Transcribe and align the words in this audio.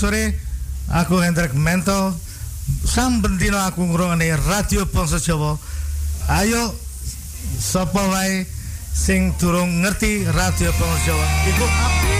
Sore. 0.00 0.32
Aku 0.88 1.20
Hendrik 1.20 1.52
Mento. 1.52 2.16
Sam 2.88 3.20
bendino 3.20 3.60
aku 3.60 3.84
ngrungokne 3.84 4.32
Radio 4.48 4.88
Bangsa 4.88 5.20
Jawa. 5.20 5.60
Ayo 6.32 6.72
sapa 7.60 8.00
wae 8.08 8.48
sing 8.96 9.36
durung 9.36 9.84
ngerti 9.84 10.24
Radio 10.32 10.72
Bangsa 10.72 10.98
Jawa 11.04 11.26
iku 11.52 11.66
Radio 11.68 12.19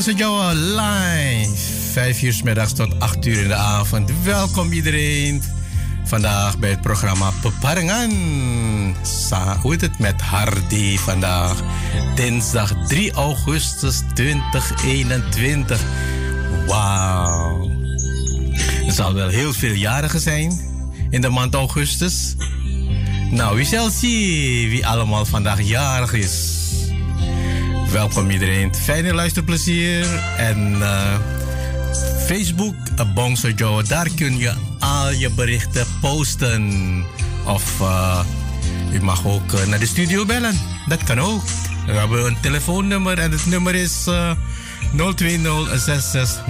Bongse 0.00 0.18
Jawa 0.18 0.52
live. 0.52 1.56
Vijf 1.92 2.22
uur 2.22 2.32
s 2.32 2.42
middags 2.42 2.72
tot 2.72 3.00
acht 3.00 3.26
uur 3.26 3.42
in 3.42 3.48
de 3.48 3.54
avond. 3.54 4.10
Welkom 4.22 4.72
iedereen. 4.72 5.42
Vandaag 6.04 6.58
bij 6.58 6.70
het 6.70 6.80
programma 6.80 7.30
Peparengan. 7.40 8.10
Hoe 9.60 9.72
het 9.72 9.98
met 9.98 10.20
Hardy 10.20 10.98
vandaag? 10.98 11.62
Dinsdag 12.14 12.86
3 12.86 13.12
augustus 13.12 14.02
2021. 14.14 15.80
Wauw. 16.66 17.70
Er 18.86 18.92
zal 18.92 19.14
wel 19.14 19.28
heel 19.28 19.52
veel 19.52 19.74
jarigen 19.74 20.20
zijn 20.20 20.60
in 21.10 21.20
de 21.20 21.28
maand 21.28 21.54
augustus. 21.54 22.34
Nou, 23.30 23.56
wie 23.56 23.66
zal 23.66 23.90
zien 23.90 24.68
wie 24.68 24.86
allemaal 24.86 25.24
vandaag 25.24 25.62
jarig 25.62 26.12
is. 26.12 26.49
Welkom 27.92 28.30
iedereen. 28.30 28.74
Fijne 28.74 29.14
luisterplezier. 29.14 30.06
En 30.36 30.72
uh, 30.72 31.14
Facebook, 32.26 32.74
uh, 32.98 33.14
Bongso 33.14 33.48
Joe, 33.48 33.82
daar 33.82 34.08
kun 34.16 34.38
je 34.38 34.52
al 34.78 35.10
je 35.10 35.30
berichten 35.30 35.86
posten. 36.00 37.04
Of 37.46 37.80
uh, 37.80 38.20
u 38.92 39.02
mag 39.02 39.26
ook 39.26 39.66
naar 39.66 39.78
de 39.78 39.86
studio 39.86 40.24
bellen. 40.24 40.60
Dat 40.88 41.04
kan 41.04 41.18
ook. 41.18 41.42
We 41.86 41.92
hebben 41.92 42.26
een 42.26 42.40
telefoonnummer 42.40 43.18
en 43.18 43.30
het 43.30 43.46
nummer 43.46 43.74
is 43.74 44.06
uh, 44.08 44.30
020 45.14 46.42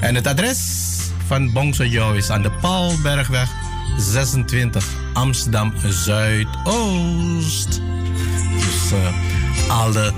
En 0.00 0.14
het 0.14 0.26
adres 0.26 0.58
van 1.26 1.52
Bongso 1.52 1.84
Joe 1.84 2.16
is 2.16 2.30
aan 2.30 2.42
de 2.42 2.50
Paulbergweg 2.50 3.48
26 3.96 4.97
Amsterdam 5.18 5.72
Zuidoost. 5.88 7.80
Dus 8.54 8.92
uh, 8.92 8.98
alle 9.68 10.12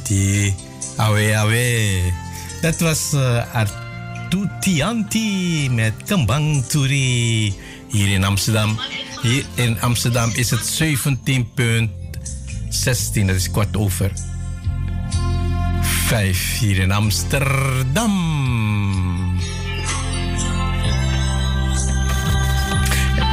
Di 0.03 0.53
awe 0.97 1.37
awe. 1.37 2.01
Dat 2.61 2.79
was 2.79 3.13
uh, 3.13 3.43
Artutianti 3.53 5.69
met 5.71 5.93
Kembang 6.05 6.63
hier 7.87 8.09
in 8.09 8.23
Amsterdam. 8.23 8.79
Hier 9.21 9.45
in 9.55 9.81
Amsterdam 9.81 10.31
is 10.33 10.49
het 10.49 10.81
17.16 10.83 13.25
dat 13.25 13.35
is 13.35 13.51
kwart 13.51 13.77
over 13.77 14.11
5 15.81 16.59
hier 16.59 16.77
in 16.77 16.91
Amsterdam. 16.91 18.31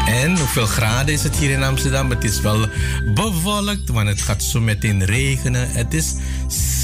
En 0.06 0.38
hoeveel 0.38 0.66
graden 0.66 1.14
is 1.14 1.22
het 1.22 1.36
hier 1.36 1.50
in 1.50 1.62
Amsterdam? 1.62 2.10
Het 2.10 2.24
is 2.24 2.40
wel 2.40 2.68
bewolkt, 3.14 3.88
want 3.88 4.08
het 4.08 4.22
gaat 4.22 4.42
zo 4.42 4.60
meteen 4.60 5.04
regenen. 5.04 5.70
Het 5.70 5.94
is 5.94 6.14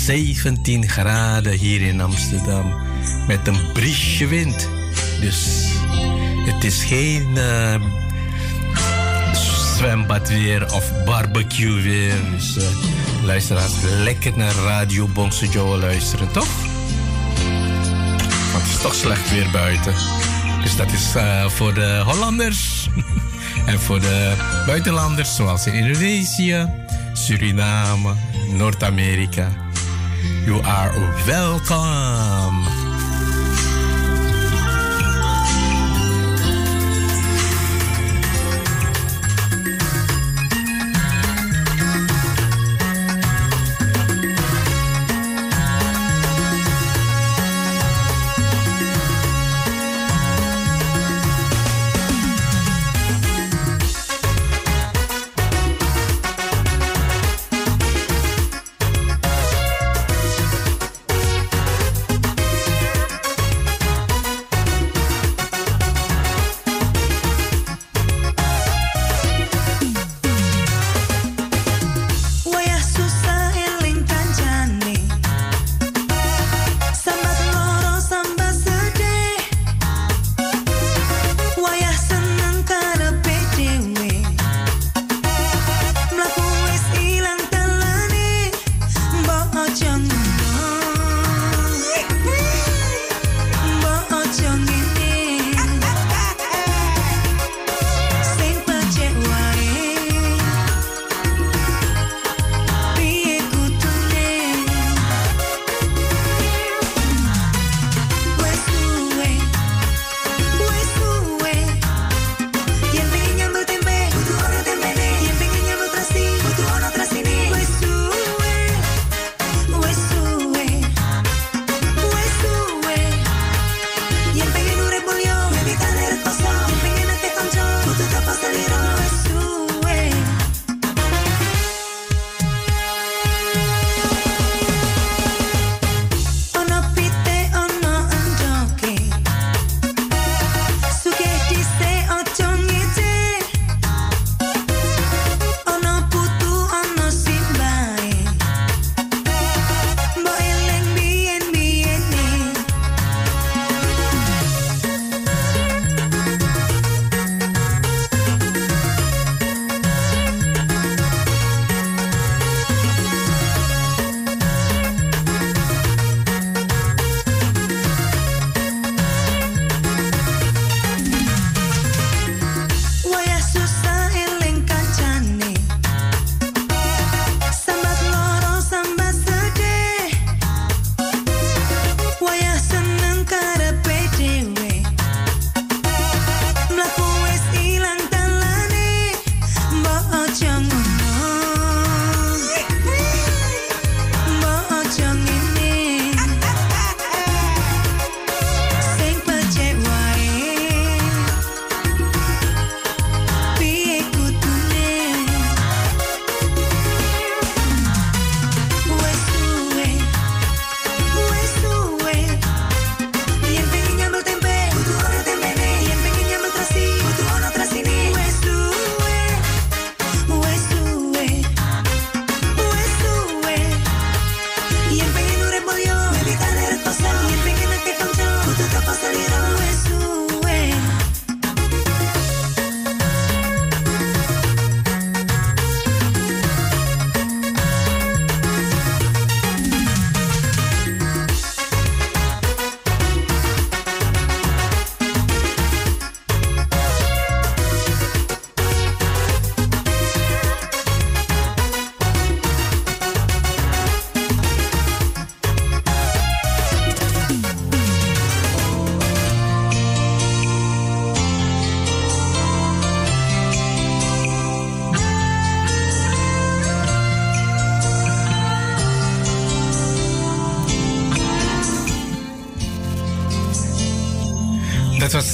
17 0.07 0.89
graden 0.89 1.53
hier 1.53 1.81
in 1.81 2.01
Amsterdam. 2.01 2.75
Met 3.27 3.47
een 3.47 3.73
briesje 3.73 4.27
wind. 4.27 4.69
Dus 5.21 5.67
het 6.45 6.65
is 6.65 6.85
geen 6.85 7.29
uh, 7.35 7.75
zwembad 9.77 10.29
weer 10.29 10.75
of 10.75 11.05
barbecue 11.05 11.83
weer. 11.83 12.15
Dus 12.31 12.57
uh, 12.57 12.65
luisteraars, 13.23 13.73
lekker 14.03 14.33
naar 14.37 14.55
Radio 14.55 15.07
Bongse 15.07 15.49
Joe 15.49 15.79
luisteren, 15.79 16.33
toch? 16.33 16.49
Want 18.53 18.63
het 18.63 18.73
is 18.75 18.81
toch 18.81 18.95
slecht 18.95 19.31
weer 19.31 19.51
buiten. 19.53 19.95
Dus 20.63 20.77
dat 20.77 20.93
is 20.93 21.17
uh, 21.17 21.49
voor 21.49 21.75
de 21.75 22.03
Hollanders. 22.05 22.89
en 23.67 23.81
voor 23.81 24.01
de 24.01 24.35
buitenlanders, 24.67 25.37
zoals 25.37 25.67
in 25.67 25.73
Indonesië, 25.73 26.69
Suriname, 27.13 28.13
Noord-Amerika. 28.51 29.66
You 30.47 30.61
are 30.65 30.93
welcome. 31.27 32.76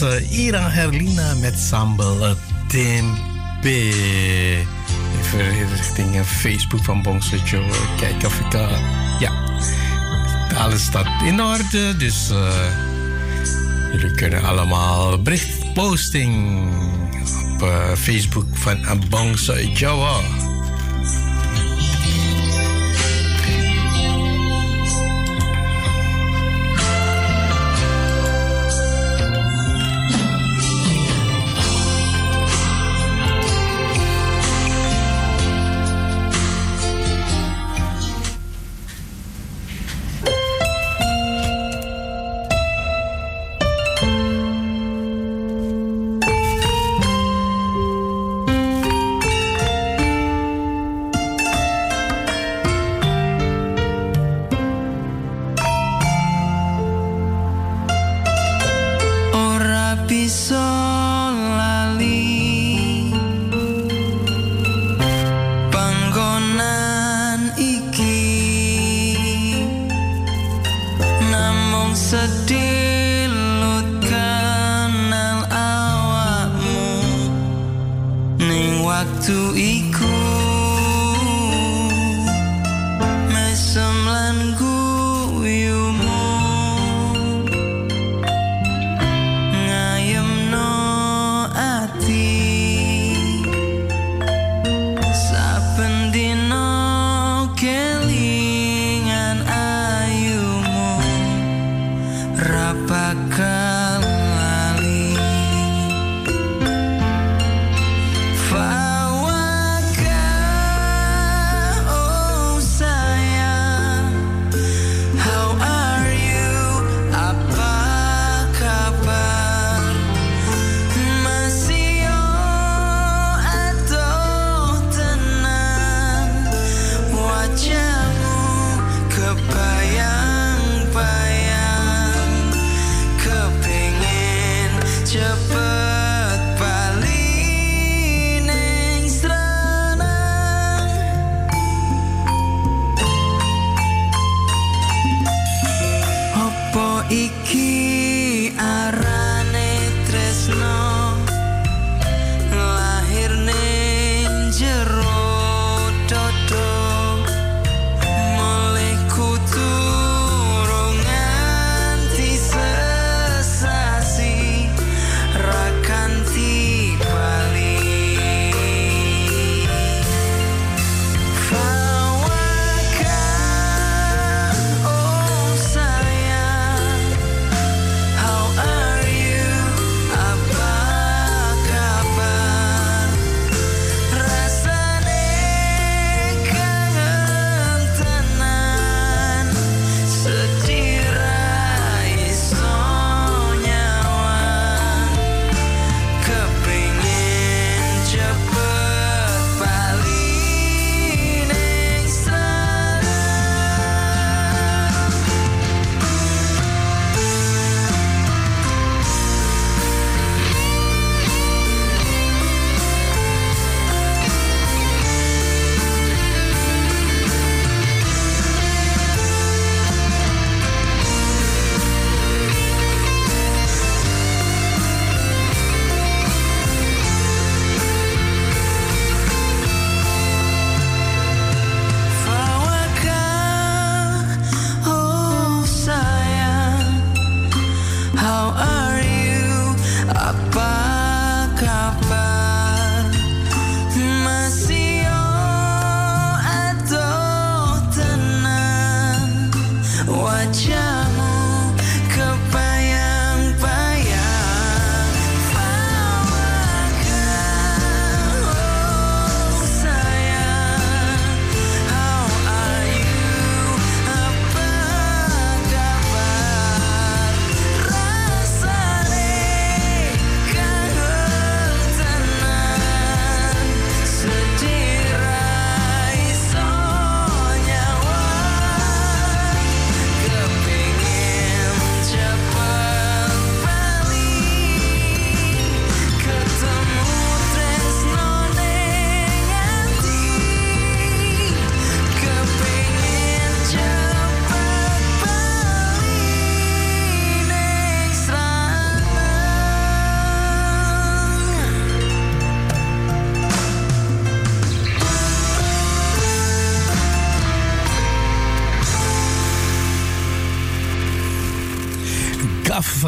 Uh, 0.02 0.38
Ira 0.38 0.70
Herlina 0.70 1.34
met 1.34 1.58
sambal 1.58 2.36
tempe. 2.68 3.92
Even 5.20 5.68
richting 5.76 6.24
Facebook 6.24 6.84
van 6.84 7.02
Bongso 7.02 7.36
Joe. 7.44 7.70
Kijken 7.96 8.26
of 8.28 8.40
ik... 8.40 8.52
Ja, 9.18 9.32
alles 10.56 10.82
staat 10.82 11.22
in 11.24 11.42
orde. 11.42 11.96
Dus 11.96 12.30
jullie 13.92 14.14
kunnen 14.14 14.42
allemaal 14.42 15.22
berichtposting 15.22 16.68
op 17.52 17.68
Facebook 17.96 18.46
van 18.52 19.02
Bongso 19.08 19.54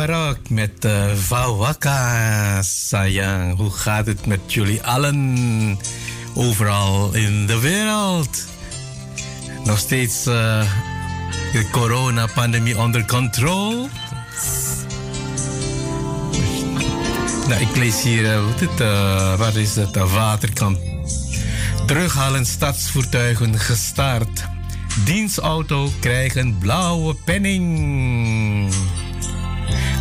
Met 0.04 0.84
uh, 0.84 1.14
Vawaka. 1.14 2.62
Sayang, 2.62 3.56
hoe 3.56 3.70
gaat 3.70 4.06
het 4.06 4.26
met 4.26 4.52
jullie 4.52 4.82
allen? 4.82 5.78
Overal 6.34 7.14
in 7.14 7.46
de 7.46 7.58
wereld. 7.58 8.44
Nog 9.64 9.78
steeds 9.78 10.26
uh, 10.26 10.60
de 11.52 11.68
coronapandemie 11.70 12.78
onder 12.78 13.04
controle. 13.04 13.88
Nou, 17.48 17.60
ik 17.60 17.76
lees 17.76 18.02
hier, 18.02 18.22
uh, 18.22 18.44
het, 18.56 18.80
uh, 18.80 19.34
waar 19.38 19.56
is 19.56 19.76
het? 19.76 19.96
Waterkant. 19.96 20.78
Terughalen 21.86 22.46
stadsvoertuigen 22.46 23.58
gestart. 23.58 24.44
Dienstauto 25.04 25.90
krijgen 26.00 26.58
blauwe 26.58 27.14
penning. 27.14 27.62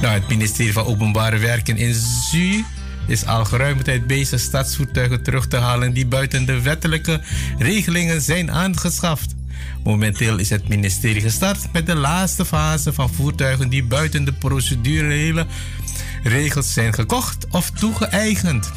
Nou, 0.03 0.15
het 0.15 0.27
ministerie 0.27 0.73
van 0.73 0.85
Openbare 0.85 1.37
Werken 1.37 1.77
in 1.77 1.93
ZU 1.93 2.63
is 3.07 3.25
al 3.25 3.45
geruime 3.45 3.83
tijd 3.83 4.07
bezig 4.07 4.39
stadsvoertuigen 4.39 5.23
terug 5.23 5.47
te 5.47 5.57
halen 5.57 5.93
die 5.93 6.05
buiten 6.05 6.45
de 6.45 6.61
wettelijke 6.61 7.21
regelingen 7.57 8.21
zijn 8.21 8.51
aangeschaft. 8.51 9.35
Momenteel 9.83 10.37
is 10.37 10.49
het 10.49 10.67
ministerie 10.67 11.21
gestart 11.21 11.71
met 11.71 11.85
de 11.85 11.95
laatste 11.95 12.45
fase 12.45 12.93
van 12.93 13.13
voertuigen 13.13 13.69
die 13.69 13.83
buiten 13.83 14.23
de 14.23 14.33
procedurele 14.33 15.45
regels 16.23 16.73
zijn 16.73 16.93
gekocht 16.93 17.47
of 17.51 17.69
toegeëigend. 17.69 18.71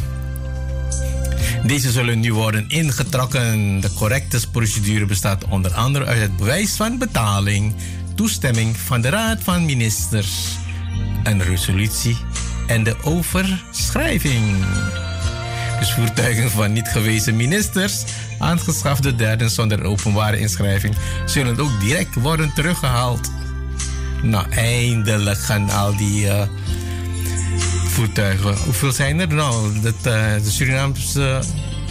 Deze 1.65 1.91
zullen 1.91 2.21
nu 2.21 2.33
worden 2.33 2.69
ingetrokken. 2.69 3.81
De 3.81 3.93
correcte 3.93 4.51
procedure 4.51 5.07
bestaat 5.07 5.45
onder 5.45 5.73
andere 5.73 6.05
uit 6.05 6.21
het 6.21 6.37
bewijs 6.37 6.77
van 6.77 6.99
betaling, 6.99 7.75
toestemming 8.15 8.77
van 8.77 9.01
de 9.01 9.09
Raad 9.09 9.39
van 9.43 9.65
Ministers, 9.65 10.57
een 11.27 11.43
resolutie 11.43 12.17
en 12.67 12.83
de 12.85 12.97
overschrijving. 13.03 14.65
Dus 15.79 15.93
voertuigen 15.93 16.51
van 16.51 16.73
niet 16.73 16.89
gewezen 16.89 17.37
ministers, 17.37 18.05
aangeschafte 18.39 19.15
derden 19.15 19.51
zonder 19.51 19.85
openbare 19.85 20.39
inschrijving, 20.39 20.95
zullen 21.27 21.61
ook 21.61 21.81
direct 21.81 22.15
worden 22.15 22.53
teruggehaald. 22.55 23.31
Nou, 24.23 24.51
eindelijk 24.51 25.39
gaan 25.39 25.71
al 25.71 25.97
die 25.97 26.25
uh, 26.25 26.43
voertuigen. 27.89 28.57
Hoeveel 28.57 28.93
zijn 28.93 29.21
er 29.21 29.35
nou? 29.35 29.81
Dat, 29.81 29.95
uh, 29.95 30.03
de 30.43 30.51
Surinaamse 30.51 31.43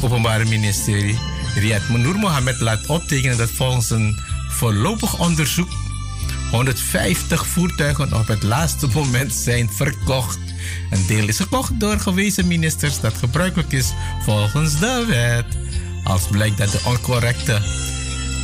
Openbare 0.02 0.46
Ministerie, 0.46 1.20
Riyad 1.56 1.90
Manur 1.90 2.16
Mohammed, 2.16 2.60
laat 2.60 2.86
optekenen 2.88 3.38
dat 3.38 3.50
volgens 3.50 3.90
een 3.90 4.20
voorlopig 4.50 5.20
onderzoek 5.20 5.70
150 6.56 7.46
voertuigen 7.46 8.14
op 8.14 8.28
het 8.28 8.44
laatste 8.44 8.88
moment 8.94 9.34
zijn 9.34 9.70
verkocht. 9.72 10.40
Een 10.90 11.06
deel 11.08 11.28
is 11.28 11.38
gekocht 11.38 11.80
door 11.80 12.00
gewezen 12.00 12.48
ministers 12.48 13.00
dat 13.00 13.14
gebruikelijk 13.14 13.72
is 13.72 13.94
volgens 14.22 14.80
de 14.80 15.06
wet. 15.08 15.46
Als 16.04 16.28
blijkt 16.28 16.58
dat 16.58 16.72
de 16.72 16.80
oncorrecte 16.86 17.62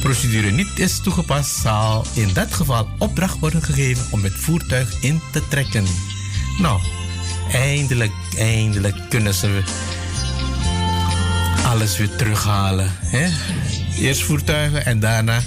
procedure 0.02 0.52
niet 0.52 0.80
is 0.80 1.02
toegepast, 1.02 1.56
zal 1.56 2.06
in 2.14 2.34
dat 2.34 2.54
geval 2.54 2.88
opdracht 2.98 3.40
worden 3.40 3.64
gegeven 3.64 4.06
om 4.12 4.24
het 4.24 4.34
voertuig 4.34 5.02
in 5.02 5.22
te 5.32 5.48
trekken. 5.48 5.86
Nou, 6.60 6.82
eindelijk, 7.52 8.14
eindelijk 8.38 9.10
kunnen 9.10 9.34
ze 9.34 9.62
alles 11.66 11.98
weer 11.98 12.16
terughalen. 12.16 12.92
Hè? 13.00 13.30
Eerst 14.00 14.24
voertuigen 14.24 14.86
en 14.86 15.00
daarna 15.00 15.42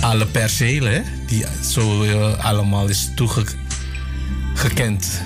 alle 0.00 0.26
percelen 0.26 1.04
die 1.26 1.44
zo 1.70 2.04
uh, 2.04 2.44
allemaal 2.44 2.88
is 2.88 3.10
toegekend. 3.14 5.20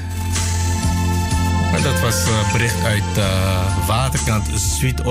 Dat 1.82 2.00
was 2.00 2.28
uh, 2.28 2.52
bericht 2.52 2.84
uit 2.84 3.18
uh, 3.18 3.86
Waterkant 3.86 4.46
Zuid 4.56 5.04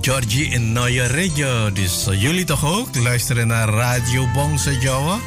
Georgie 0.00 0.44
in 0.44 0.72
Noye 0.72 1.06
Radio. 1.06 1.72
Dus 1.72 2.08
uh, 2.08 2.22
jullie 2.22 2.44
toch 2.44 2.64
ook? 2.64 2.96
Luisteren 2.96 3.46
naar 3.46 3.68
Radio 3.68 4.26
Bangsa 4.34 4.70
Jawa. 4.70 5.18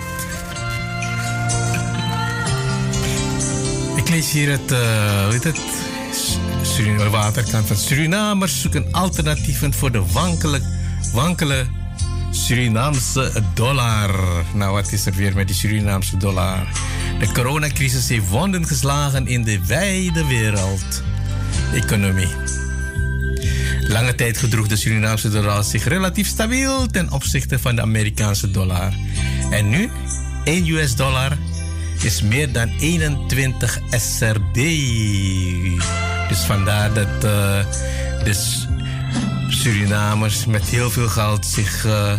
Ik 3.96 4.10
lees 4.10 4.32
hier 4.32 4.52
het, 4.52 4.76
weet 5.30 5.44
het 5.44 5.60
Suriname, 6.62 7.10
waterkant 7.10 7.68
van 7.68 7.76
Surinamers 7.76 8.62
zoeken 8.62 8.92
alternatieven 8.92 9.74
voor 9.74 9.92
de 9.92 10.04
wankele, 10.12 10.62
wankele 11.14 11.66
Surinaamse 12.32 13.32
dollar. 13.54 14.16
Nou, 14.54 14.74
wat 14.74 14.92
is 14.92 15.06
er 15.06 15.14
weer 15.14 15.36
met 15.36 15.48
die 15.48 15.56
Surinaamse 15.56 16.18
dollar? 16.18 16.68
De 17.20 17.32
coronacrisis 17.32 18.10
heeft 18.10 18.28
wonden 18.30 18.66
geslagen 18.68 19.28
in 19.28 19.44
de 19.44 19.66
wijde 19.66 20.26
wereld. 20.26 21.04
Economie. 21.74 22.61
Lange 23.92 24.16
tijd 24.16 24.38
gedroeg 24.38 24.68
de 24.68 24.76
Surinaamse 24.76 25.30
dollar 25.30 25.64
zich 25.64 25.84
relatief 25.84 26.28
stabiel 26.28 26.88
ten 26.88 27.12
opzichte 27.12 27.60
van 27.60 27.76
de 27.76 27.82
Amerikaanse 27.82 28.52
dollar. 28.52 28.94
En 29.50 29.70
nu, 29.70 29.90
1 30.44 30.68
US 30.68 30.96
dollar 30.96 31.38
is 32.02 32.22
meer 32.22 32.52
dan 32.52 32.72
21 32.80 33.80
SRD. 33.90 34.54
Dus 36.30 36.40
vandaar 36.46 36.94
dat 36.94 37.22
de 37.22 38.34
Surinamers 39.50 40.46
met 40.46 40.64
heel 40.64 40.90
veel 40.90 41.08
geld 41.08 41.46
zich 41.46 41.86
uh, 41.86 42.14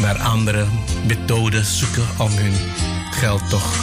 naar 0.00 0.18
andere 0.18 0.66
methoden 1.06 1.64
zoeken 1.64 2.06
om 2.18 2.30
hun 2.30 2.54
geld 3.10 3.50
toch 3.50 3.74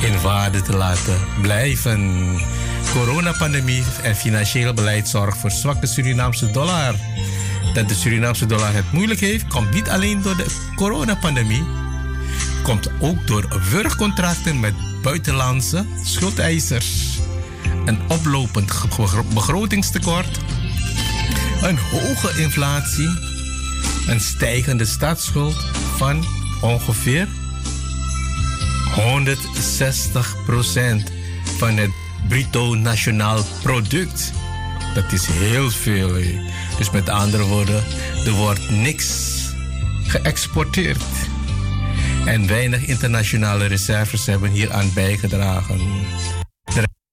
in 0.00 0.20
waarde 0.20 0.62
te 0.62 0.76
laten 0.76 1.18
blijven. 1.40 2.40
Coronapandemie 2.92 3.82
en 4.02 4.16
financieel 4.16 4.74
beleid 4.74 5.08
zorgen 5.08 5.40
voor 5.40 5.50
zwakke 5.50 5.86
Surinaamse 5.86 6.50
dollar. 6.50 6.94
Dat 7.74 7.88
de 7.88 7.94
Surinaamse 7.94 8.46
dollar 8.46 8.74
het 8.74 8.92
moeilijk 8.92 9.20
heeft, 9.20 9.46
komt 9.46 9.70
niet 9.70 9.88
alleen 9.88 10.22
door 10.22 10.36
de 10.36 10.46
coronapandemie, 10.74 11.64
komt 12.62 12.90
ook 13.00 13.26
door 13.26 13.60
wurgcontracten 13.70 14.60
met 14.60 14.74
buitenlandse 15.02 15.84
schuldeisers 16.04 17.18
een 17.84 18.00
oplopend 18.08 18.72
begrotingstekort, 19.34 20.38
een 21.62 21.78
hoge 21.78 22.40
inflatie, 22.42 23.08
een 24.06 24.20
stijgende 24.20 24.84
staatsschuld 24.84 25.56
van 25.96 26.24
ongeveer 26.60 27.28
160% 27.28 27.30
van 31.58 31.76
het 31.76 31.90
bruto 32.30 32.74
nationaal 32.74 33.42
product. 33.62 34.32
Dat 34.94 35.12
is 35.12 35.26
heel 35.26 35.70
veel. 35.70 36.12
Dus 36.78 36.90
met 36.90 37.08
andere 37.08 37.42
woorden, 37.42 37.84
er 38.24 38.32
wordt 38.32 38.70
niks 38.70 39.38
geëxporteerd. 40.06 41.02
En 42.24 42.46
weinig 42.46 42.86
internationale 42.86 43.66
reserves 43.66 44.26
hebben 44.26 44.50
hier 44.50 44.72
aan 44.72 44.90
bijgedragen 44.94 45.80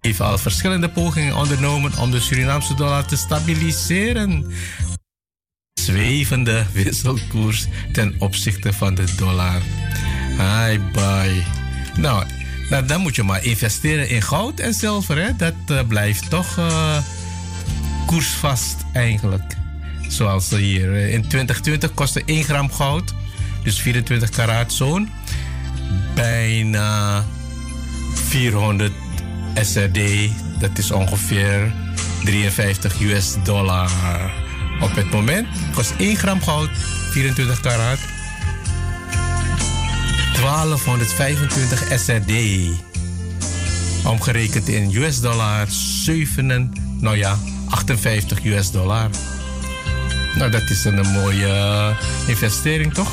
heeft 0.07 0.21
al 0.21 0.37
verschillende 0.37 0.89
pogingen 0.89 1.35
ondernomen 1.35 1.97
om 1.97 2.11
de 2.11 2.19
Surinaamse 2.19 2.73
dollar 2.73 3.05
te 3.05 3.17
stabiliseren. 3.17 4.51
Zwevende 5.73 6.65
wisselkoers 6.73 7.67
ten 7.91 8.15
opzichte 8.19 8.73
van 8.73 8.95
de 8.95 9.15
dollar. 9.17 9.61
Hi, 10.37 10.79
bye. 10.91 11.43
Nou, 11.97 12.25
nou, 12.69 12.85
dan 12.85 13.01
moet 13.01 13.15
je 13.15 13.23
maar 13.23 13.43
investeren 13.43 14.09
in 14.09 14.21
goud 14.21 14.59
en 14.59 14.73
zilver. 14.73 15.17
Hè? 15.17 15.35
Dat 15.35 15.53
uh, 15.71 15.79
blijft 15.87 16.29
toch 16.29 16.57
uh, 16.57 16.97
koersvast 18.05 18.75
eigenlijk. 18.93 19.55
Zoals 20.07 20.49
hier. 20.49 20.95
Eh, 20.95 21.13
in 21.13 21.21
2020 21.27 21.93
kostte 21.93 22.21
1 22.25 22.43
gram 22.43 22.71
goud, 22.71 23.13
dus 23.63 23.79
24 23.79 24.29
karaat 24.29 24.73
zoon, 24.73 25.09
bijna 26.15 27.25
400 28.13 28.91
SRD, 29.53 29.99
dat 30.59 30.77
is 30.77 30.91
ongeveer 30.91 31.73
53 32.23 33.01
US 33.01 33.35
dollar. 33.43 33.91
Op 34.81 34.95
het 34.95 35.11
moment 35.11 35.47
kost 35.73 35.93
1 35.97 36.15
gram 36.15 36.41
goud, 36.41 36.69
24 37.11 37.59
karat, 37.59 37.99
1225 40.41 41.99
SRD. 41.99 42.31
Omgerekend 44.05 44.67
in 44.67 44.95
US 44.95 45.19
dollar, 45.19 45.65
7, 45.69 46.73
nou 46.99 47.17
ja, 47.17 47.37
58 47.69 48.45
US 48.45 48.71
dollar. 48.71 49.09
Nou, 50.35 50.51
dat 50.51 50.69
is 50.69 50.85
een 50.85 51.07
mooie 51.11 51.95
investering, 52.27 52.93
toch? 52.93 53.09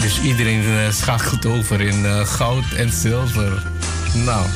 Dus 0.00 0.20
iedereen 0.20 0.62
eh, 0.64 0.92
schakelt 0.92 1.46
over 1.46 1.80
in 1.80 2.04
uh, 2.04 2.26
goud 2.26 2.72
en 2.76 2.92
zilver. 2.92 3.62
Nou. 4.14 4.46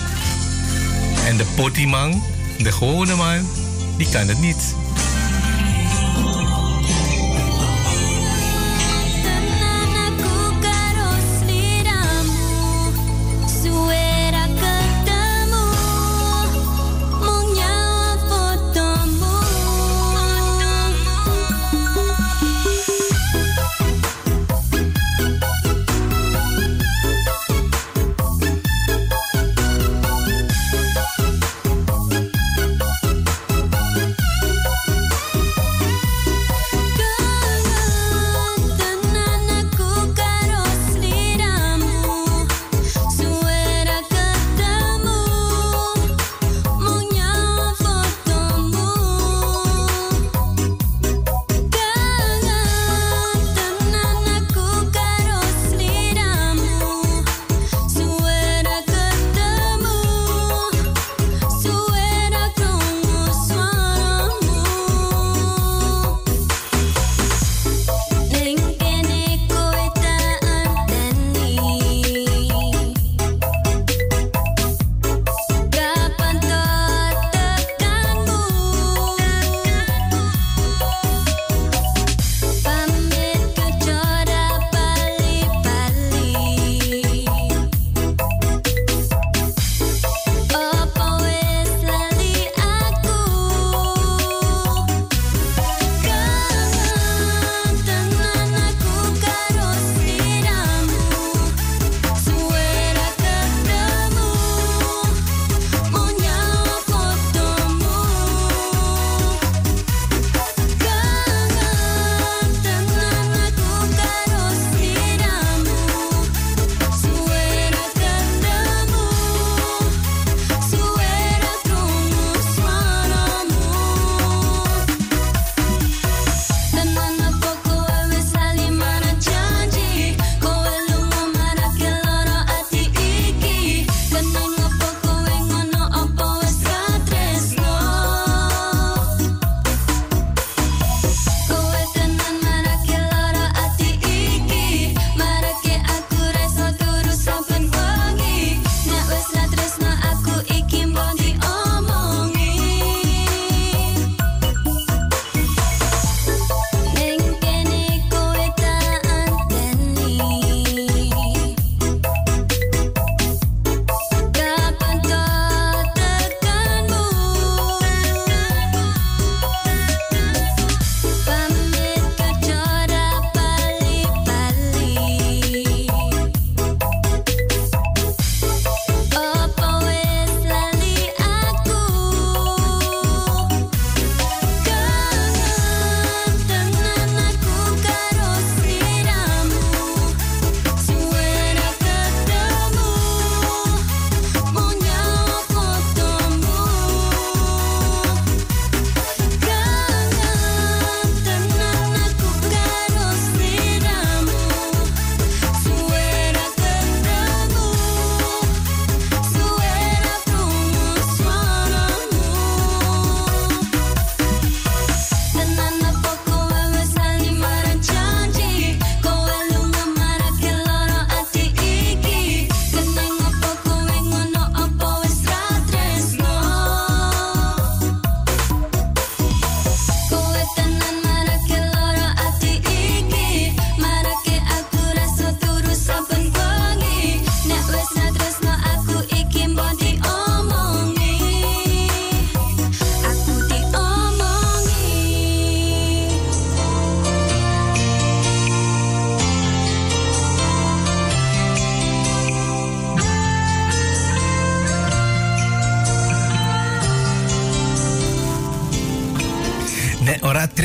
En 1.26 1.36
de 1.36 1.44
potiman, 1.56 2.22
de 2.58 2.72
gewone 2.72 3.14
man, 3.14 3.48
die 3.96 4.08
kan 4.10 4.28
het 4.28 4.40
niet. 4.40 4.74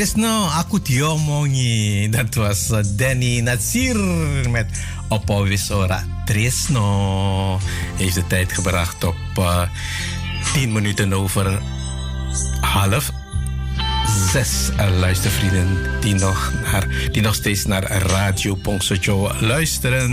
Trisno, 0.01 0.49
aku 0.57 0.81
diomongi. 0.81 2.09
Dat 2.09 2.33
was 2.33 2.73
uh, 2.73 2.81
Danny 2.97 3.39
Natsir 3.39 3.95
met 4.49 4.65
ora 5.69 6.03
trisno. 6.25 7.59
Heeft 7.97 8.15
de 8.15 8.27
tijd 8.27 8.51
gebracht 8.53 9.03
op 9.03 9.15
uh, 9.37 9.61
10 10.53 10.71
minuten 10.71 11.13
over 11.13 11.61
half 12.61 13.11
zes 14.31 14.69
uh, 14.79 14.99
luistervrienden 14.99 16.01
die 16.01 16.13
nog, 16.13 16.53
naar, 16.71 16.87
die 17.11 17.21
nog 17.21 17.35
steeds 17.35 17.65
naar 17.65 17.91
Radio 17.91 18.55
Pongsojo 18.55 19.31
luisteren. 19.39 20.09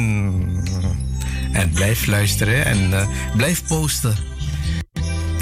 En 1.53 1.71
blijf 1.71 2.07
luisteren 2.07 2.65
en 2.65 2.91
uh, 2.91 3.09
blijf 3.37 3.67
posten. 3.67 4.17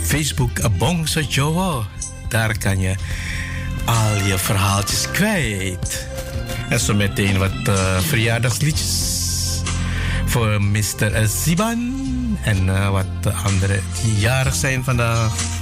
Facebook 0.02 0.58
uh, 0.58 0.66
Bongsojo, 0.78 1.84
daar 2.28 2.58
kan 2.58 2.78
je 2.78 2.94
al 3.86 4.14
je 4.24 4.38
verhaaltjes 4.38 5.10
kwijt. 5.10 6.06
En 6.68 6.80
zo 6.80 6.94
meteen 6.94 7.38
wat 7.38 7.68
uh, 7.68 7.98
verjaardagsliedjes 7.98 9.24
voor 10.26 10.62
Mr. 10.62 11.28
Ziban 11.28 11.94
en 12.42 12.66
uh, 12.66 12.90
wat 12.90 13.34
anderen 13.44 13.82
die 14.02 14.18
jarig 14.18 14.54
zijn 14.54 14.84
vandaag. 14.84 15.55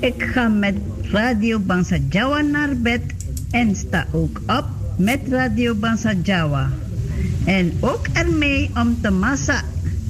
Ik 0.00 0.22
ga 0.32 0.48
met 0.48 0.74
Radio 1.02 1.58
Bangsa 1.58 1.96
Jawa 2.08 2.40
naar 2.40 2.76
bed 2.76 3.00
en 3.50 3.76
sta 3.76 4.06
ook 4.12 4.40
op 4.46 4.64
met 4.96 5.20
Radio 5.28 5.74
Bangsa 5.74 6.12
Jawa. 6.22 6.70
En 7.44 7.76
ook 7.80 8.06
ermee 8.12 8.70
om 8.74 8.98
te 9.00 9.10
massa 9.10 9.62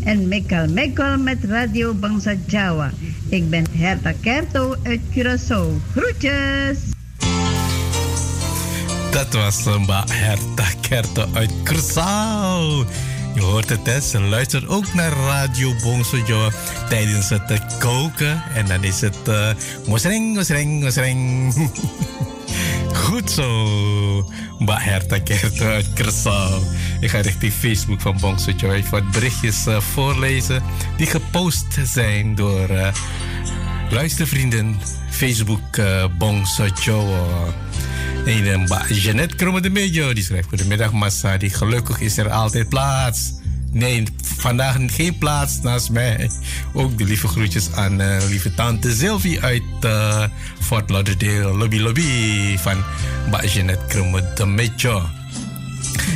en 0.05 0.29
mekal 0.29 0.69
mekal 0.69 1.19
met 1.19 1.45
Radio 1.45 1.95
Bangsa 1.95 2.35
Jawa. 2.47 2.91
Ik 3.29 3.51
ben 3.51 3.65
Herta 3.71 4.13
Kerto 4.21 4.75
uit 4.83 5.01
Curaçao. 5.11 5.81
Groetjes! 5.93 6.79
Dat 9.11 9.33
was 9.33 9.65
Mbak 9.65 10.11
Herta 10.11 10.67
Kerto 10.81 11.25
uit 11.33 11.51
Curaçao. 11.65 12.87
Je 13.39 13.45
hoort 13.45 13.69
het, 13.69 13.87
hè? 13.87 14.01
Ze 14.01 14.21
luistert 14.21 14.69
ook 14.69 14.95
naar 14.95 15.13
Radio 15.13 15.75
Bongsojo 15.83 16.51
tijdens 16.89 17.29
het 17.29 17.51
uh, 17.51 17.59
koken. 17.79 18.43
En 18.55 18.67
dan 18.67 18.85
is 18.85 19.01
het 19.01 19.29
uh, 19.29 19.51
mosring, 19.87 20.37
mosring, 20.37 20.83
mosring. 20.83 21.53
Goed 23.05 23.31
zo. 23.31 24.31
Mbak 24.59 24.81
Herta 24.81 25.17
uit 25.61 25.87
Curaçao. 25.95 26.63
Ik 27.01 27.11
ga 27.11 27.21
richting 27.21 27.53
Facebook 27.53 28.01
van 28.01 28.17
Bongsojo 28.21 28.73
even 28.73 28.91
wat 28.91 29.11
berichtjes 29.11 29.67
uh, 29.67 29.81
voorlezen 29.81 30.63
die 30.97 31.07
gepost 31.07 31.77
zijn 31.85 32.35
door 32.35 32.71
uh, 32.71 32.89
luistervrienden 33.91 34.81
Facebook 35.11 35.77
uh, 35.77 36.05
Bongsojo. 36.19 37.05
En 38.25 38.95
Jeannette 38.95 39.37
Kromme 39.37 39.61
de 39.61 39.71
Mejo, 39.71 40.13
die 40.13 40.25
schrijft 40.25 40.49
Goedemiddag 40.49 40.93
Massa, 40.93 41.37
die 41.37 41.51
gelukkig 41.51 42.01
is 42.01 42.17
er 42.19 42.31
altijd 42.31 42.69
plaats. 42.69 43.33
Nee, 43.73 44.05
vandaag 44.23 44.77
geen 44.87 45.19
plaats 45.19 45.61
naast 45.61 45.91
mij. 45.91 46.31
Ook 46.73 46.99
de 46.99 47.05
lieve 47.05 47.29
groetjes 47.29 47.73
aan 47.73 48.01
uh, 48.01 48.17
lieve 48.29 48.55
tante 48.55 48.95
Sylvie 48.95 49.41
uit 49.41 49.63
uh, 49.85 50.25
Fort 50.61 50.91
Lauderdale. 50.91 51.57
Lobby 51.57 51.79
Lobby 51.79 52.59
van 52.59 52.85
Mbak 53.27 53.89
Kromme 53.89 54.33
de 54.35 54.47
Mejo. 54.47 55.09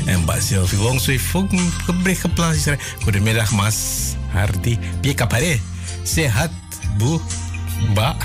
En 0.06 0.20
Mbak 0.20 0.40
Sylvie 0.40 0.78
Wongso 0.78 1.10
heeft 1.10 1.34
ook 1.34 1.52
een 1.52 2.16
geplaatst. 2.16 2.70
Goedemiddag 3.02 3.50
Mas 3.50 3.76
Hardy. 4.32 4.78
Pie 5.00 5.14
kapare. 5.14 5.58
Sehat, 6.02 6.50
Bu. 6.98 7.20
Mbak. 7.90 8.18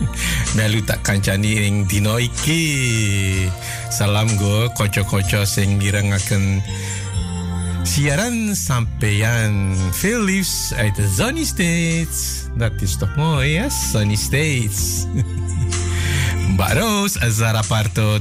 Melu 0.56 0.84
tak 0.84 1.02
kancani 1.02 1.64
ing 1.64 1.88
dino 1.88 2.16
iki. 2.16 3.48
Salam 3.90 4.28
go 4.36 4.68
koco-koco 4.76 5.44
sing 5.48 5.80
mirengaken 5.80 6.62
siaran 7.82 8.52
sampeyan. 8.52 9.76
Veel 9.92 10.22
liefs 10.22 10.72
uit 10.76 10.96
de 10.96 11.08
Sunny 11.16 11.44
States. 11.44 12.44
Dat 12.56 12.76
is 12.80 12.96
toch 12.98 13.16
mooi 13.16 13.56
hè 13.56 13.70
Sunny 13.70 14.16
States. 14.16 15.06
Mbak 16.52 16.72
Roos 16.72 17.18
Azara 17.20 17.62
Parto 17.66 18.18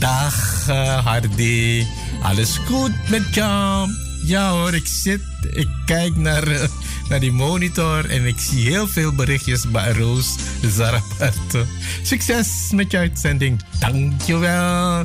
dag 0.00 0.66
Hardy 1.04 1.84
alles 2.22 2.56
goed 2.56 2.92
met 3.08 3.34
jou 3.34 3.88
ja 4.24 4.50
hoor 4.50 4.74
ik 4.74 4.86
zit 4.86 5.20
ik 5.50 5.68
kijk 5.84 6.16
naar 6.16 6.44
naar 7.10 7.20
die 7.20 7.32
monitor 7.32 8.10
en 8.10 8.26
ik 8.26 8.38
zie 8.38 8.68
heel 8.68 8.88
veel 8.88 9.12
berichtjes 9.12 9.70
bij 9.70 9.92
Roos 9.92 10.34
Zaraparto. 10.62 11.64
Succes 12.02 12.48
met 12.74 12.90
je 12.90 12.98
uitzending. 12.98 13.60
Dankjewel. 13.78 15.04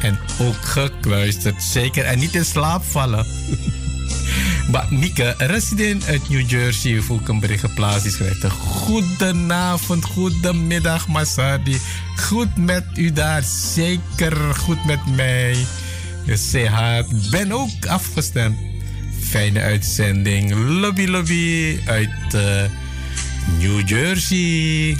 En 0.00 0.18
ook 0.40 0.60
gekluisterd, 0.60 1.62
zeker. 1.62 2.04
En 2.04 2.18
niet 2.18 2.34
in 2.34 2.44
slaap 2.44 2.82
vallen. 2.84 3.26
maar 4.72 4.86
Mieke, 4.90 5.34
resident 5.38 6.06
uit 6.06 6.28
New 6.28 6.50
Jersey, 6.50 6.90
heeft 6.90 7.10
ook 7.10 7.28
een 7.28 7.40
bericht 7.40 7.60
geplaatst. 7.60 8.02
Die 8.02 8.12
schrijft: 8.12 8.44
Goedenavond, 8.50 10.04
goedemiddag, 10.04 11.08
Masadi. 11.08 11.78
Goed 12.16 12.56
met 12.56 12.84
u 12.94 13.12
daar, 13.12 13.42
zeker 13.42 14.54
goed 14.54 14.84
met 14.84 15.16
mij. 15.16 15.56
Je 16.24 17.04
ben 17.30 17.52
ook 17.52 17.86
afgestemd 17.86 18.67
fijne 19.28 19.60
uitzending. 19.60 20.54
Lobby 20.54 21.06
Lobby 21.06 21.78
uit 21.86 22.34
uh, 22.34 22.64
New 23.58 23.88
Jersey. 23.88 24.96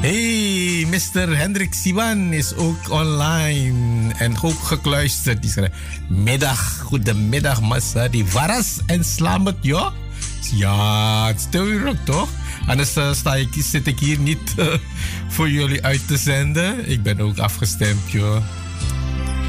Hey, 0.00 0.86
Mr. 0.88 1.36
Hendrik 1.36 1.74
Siwan 1.74 2.32
is 2.32 2.54
ook 2.54 2.90
online 2.90 4.14
en 4.16 4.42
ook 4.42 4.62
gekluisterd. 4.62 5.42
Die 5.42 5.50
schrijft, 5.50 5.74
middag, 6.08 6.78
goedemiddag 6.78 7.60
massa, 7.60 8.08
die 8.08 8.24
varas 8.24 8.78
en 8.86 9.04
slamet, 9.04 9.56
ja? 9.60 9.92
Ja, 10.52 11.26
het 11.26 11.36
is 11.38 11.44
natuurlijk 11.44 12.04
toch? 12.04 12.28
Anders 12.66 12.96
uh, 12.96 13.12
sta 13.12 13.34
ik, 13.34 13.48
zit 13.58 13.86
ik 13.86 13.98
hier 13.98 14.18
niet 14.18 14.54
uh, 14.56 14.66
voor 15.28 15.50
jullie 15.50 15.84
uit 15.84 16.06
te 16.06 16.16
zenden. 16.16 16.90
Ik 16.90 17.02
ben 17.02 17.20
ook 17.20 17.38
afgestemd, 17.38 18.10
joh. 18.10 18.42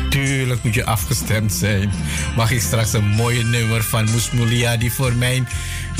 Tuurlijk 0.09 0.63
moet 0.63 0.73
je 0.73 0.85
afgestemd 0.85 1.53
zijn. 1.53 1.91
Mag 2.35 2.51
ik 2.51 2.61
straks 2.61 2.93
een 2.93 3.07
mooie 3.07 3.43
nummer 3.43 3.83
van 3.83 4.09
Moesmulia 4.09 4.77
die 4.77 4.91
voor 4.91 5.13
mijn 5.13 5.47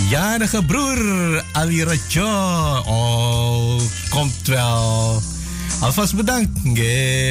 jarige 0.10 0.66
broer 0.66 1.43
Ali 1.51 1.84
Rajo. 1.84 2.28
Oh, 2.86 3.82
komt 4.10 4.47
wel. 4.47 5.22
Alvast 5.82 6.16
bedankt, 6.16 6.64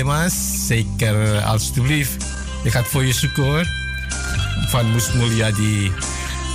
mas. 0.05 0.67
Zeker, 0.67 1.41
alstublieft. 1.43 2.25
Ik 2.65 2.73
ga 2.73 2.85
voor 2.85 3.05
je 3.05 3.13
zoeken 3.13 3.43
hoor. 3.43 3.67
Van 4.69 4.91
Moesmulia 4.91 5.51
die... 5.51 5.93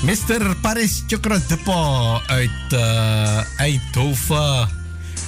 Mr. 0.03 0.55
Paris 0.61 1.03
Chokrodepo 1.07 2.19
uit 2.27 2.73
uh, 2.73 3.39
Eindhoven. 3.57 4.82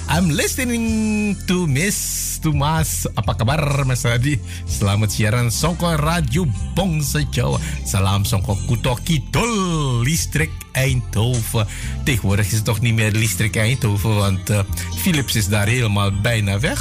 I'm 0.06 0.30
listening 0.30 1.34
to 1.50 1.66
Miss 1.66 2.38
Tumas. 2.38 3.10
Apa 3.18 3.34
kabar 3.34 3.58
Mas 3.82 4.06
Radi? 4.06 4.38
Selamat 4.62 5.10
siaran 5.10 5.50
Songko 5.50 5.98
Radio 5.98 6.46
Bongse 6.78 7.26
Jawa. 7.34 7.58
Salam 7.82 8.22
Songko 8.22 8.54
Kuto 8.70 8.94
Kidul, 9.02 10.06
Listrik 10.06 10.54
Eindhoven. 10.78 11.66
Tegenwoordig 12.06 12.46
is 12.46 12.62
het 12.62 12.70
toch 12.70 12.80
niet 12.80 12.94
meer 12.94 13.10
Listrik 13.10 13.58
Eindhoven, 13.58 14.14
want 14.14 14.46
uh, 14.50 14.62
Philips 15.02 15.34
is 15.34 15.50
daar 15.50 15.66
helemaal 15.66 16.14
bijna 16.22 16.60
weg. 16.62 16.78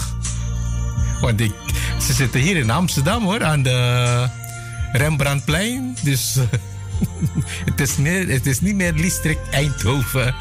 Want 1.22 1.42
ik, 1.42 1.54
ze 1.98 2.14
zitten 2.14 2.42
hier 2.42 2.58
in 2.62 2.70
Amsterdam 2.70 3.24
hoor, 3.24 3.44
aan 3.44 3.64
de 3.66 3.78
Rembrandtplein. 4.94 5.98
Dus 6.06 6.38
het, 7.70 7.80
is 7.82 7.98
meer, 7.98 8.30
het 8.30 8.46
is 8.46 8.62
niet 8.62 8.76
meer 8.76 8.94
Listrik 8.94 9.40
Eindhoven. 9.52 10.36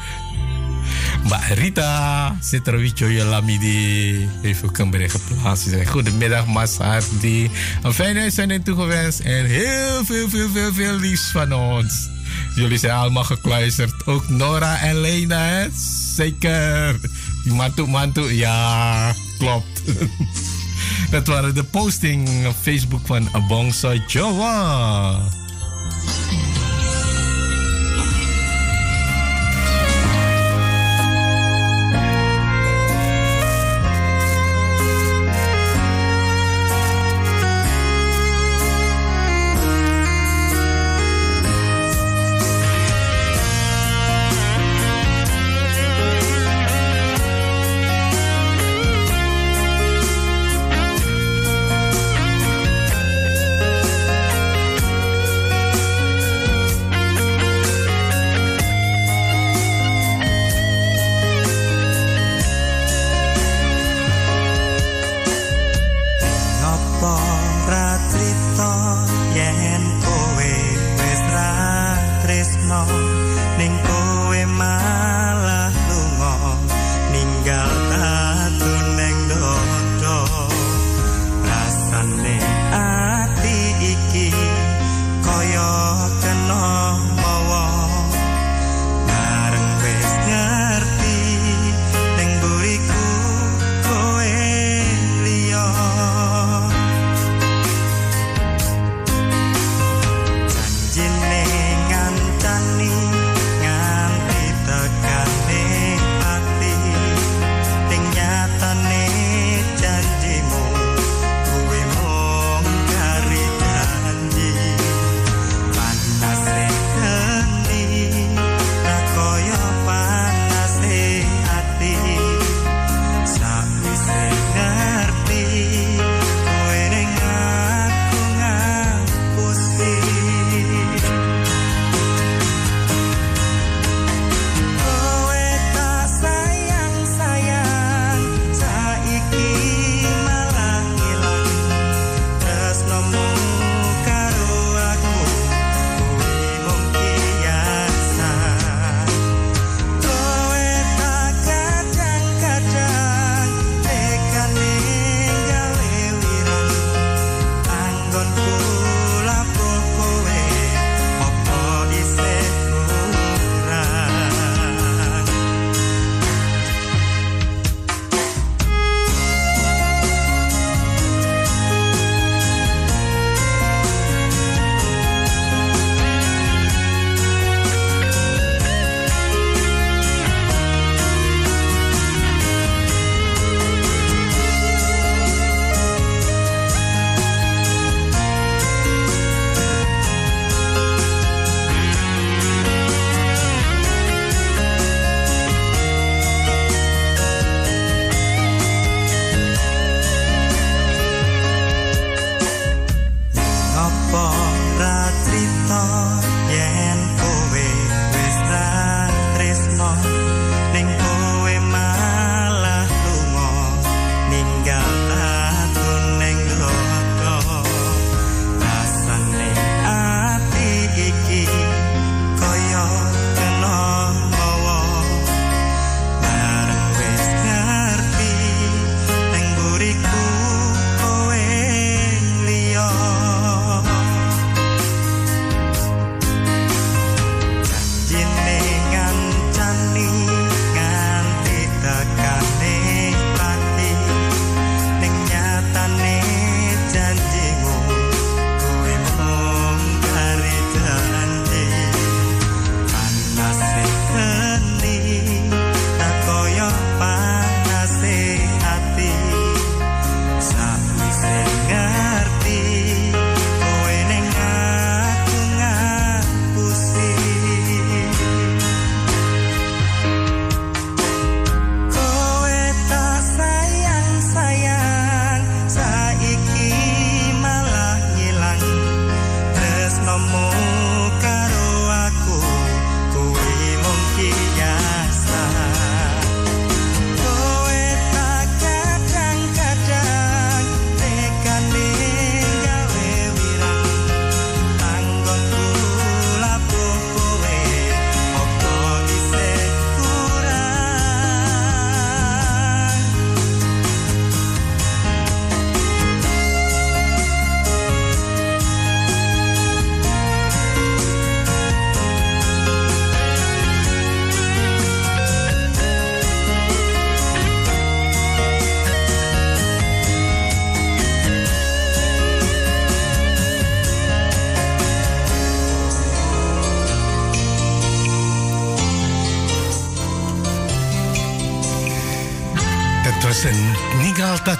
Mbak 1.23 1.43
Rita 1.43 2.35
Citrowicho 2.41 3.07
Lamidi 3.07 4.29
heeft 4.41 4.63
ook 4.63 4.77
een 4.77 4.89
bericht 4.89 5.21
geplaatst. 5.21 5.69
Goedemiddag 5.85 6.47
Mas 6.47 6.77
Hardy. 6.77 7.49
Een 7.81 7.93
fijne 7.93 8.19
uitzending 8.19 8.65
toegewenst 8.65 9.19
en 9.19 9.45
heel 9.45 10.05
veel, 10.05 10.29
veel, 10.29 10.49
veel, 10.49 10.73
veel 10.73 10.99
liefs 10.99 11.31
van 11.31 11.53
ons. 11.53 12.09
Jullie 12.55 12.77
zijn 12.77 12.93
allemaal 12.93 13.23
gekluisterd. 13.23 14.05
Ook 14.05 14.29
Nora 14.29 14.79
en 14.79 15.01
Lena, 15.01 15.39
hè? 15.39 15.67
Zeker. 16.15 16.99
Die 17.43 17.53
mantu, 17.53 17.85
mantu, 17.85 18.21
ja, 18.33 19.13
klopt. 19.37 19.81
Dat 21.11 21.27
waren 21.27 21.55
de 21.55 21.63
posting 21.63 22.47
op 22.47 22.55
Facebook 22.61 23.05
van 23.05 23.29
Abongsa 23.31 23.93
Jawa. 24.07 25.19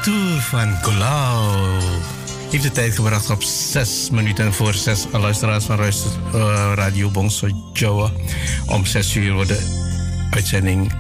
Tattoo 0.06 0.39
van 0.39 0.82
Colau. 0.82 1.82
Heeft 2.51 2.64
de 2.64 2.72
tijd 2.72 2.95
gebracht 2.95 3.30
op 3.30 3.43
6 3.43 4.10
minuten 4.10 4.53
voor 4.53 4.74
6 4.74 5.06
luisteraars 5.12 5.66
van 5.66 5.80
uh, 5.80 6.72
Radio 6.76 7.10
Bongso 7.10 7.47
Joa. 7.74 8.12
Om 8.66 8.86
6 8.86 9.16
uur 9.16 9.34
wordt 9.34 9.49
de 9.49 9.88
uitzending 10.30 10.93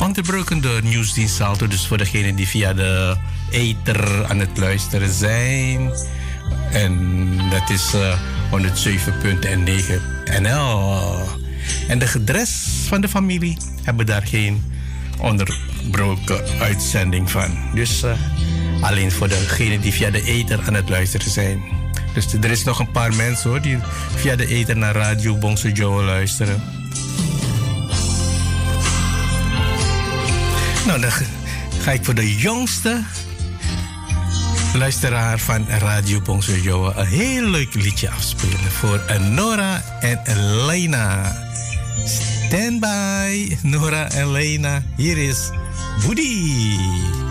onderbroken 0.00 0.60
door 0.60 0.82
Nieuwsdienst 0.82 1.34
Salto. 1.34 1.66
Dus 1.66 1.86
voor 1.86 1.98
degenen 1.98 2.34
die 2.34 2.48
via 2.48 2.72
de 2.72 3.16
ether 3.50 4.24
aan 4.24 4.38
het 4.38 4.58
luisteren 4.58 5.12
zijn. 5.12 5.92
En 6.70 7.30
dat 7.50 7.70
is 7.70 7.94
uh, 7.94 8.18
107.9 10.34 10.40
NL. 10.40 11.20
En 11.88 11.98
de 11.98 12.06
gedres 12.06 12.66
van 12.88 13.00
de 13.00 13.08
familie 13.08 13.56
hebben 13.82 14.06
daar 14.06 14.26
geen 14.26 14.62
broken 15.90 16.44
uitzending 16.60 17.30
van. 17.30 17.58
Dus 17.74 18.02
eh, 18.02 18.12
alleen 18.80 19.12
voor 19.12 19.28
degenen 19.28 19.80
die 19.80 19.92
via 19.92 20.10
de 20.10 20.22
ether 20.22 20.60
aan 20.66 20.74
het 20.74 20.88
luisteren 20.88 21.30
zijn. 21.30 21.62
Dus 22.14 22.32
er 22.32 22.50
is 22.50 22.64
nog 22.64 22.78
een 22.78 22.90
paar 22.90 23.14
mensen 23.14 23.50
hoor, 23.50 23.60
die 23.60 23.78
via 24.16 24.36
de 24.36 24.46
ether 24.46 24.76
naar 24.76 24.94
Radio 24.94 25.36
Bongso 25.36 25.68
Joe 25.68 26.02
luisteren. 26.02 26.62
Nou, 30.86 31.00
dan 31.00 31.10
ga 31.82 31.92
ik 31.92 32.04
voor 32.04 32.14
de 32.14 32.36
jongste 32.36 33.02
luisteraar 34.74 35.38
van 35.38 35.66
Radio 35.68 36.20
Bongso 36.20 36.52
Joe 36.52 36.92
een 36.94 37.06
heel 37.06 37.44
leuk 37.44 37.74
liedje 37.74 38.10
afspelen 38.10 38.70
voor 38.70 38.98
eh, 38.98 39.20
Nora 39.20 39.82
en 40.00 40.20
Elena. 40.24 41.36
Stand 42.04 42.80
by, 42.80 43.56
Nora 43.62 44.10
en 44.10 44.30
Lena. 44.30 44.82
Hier 44.96 45.18
is 45.18 45.50
Woody. 46.00 47.21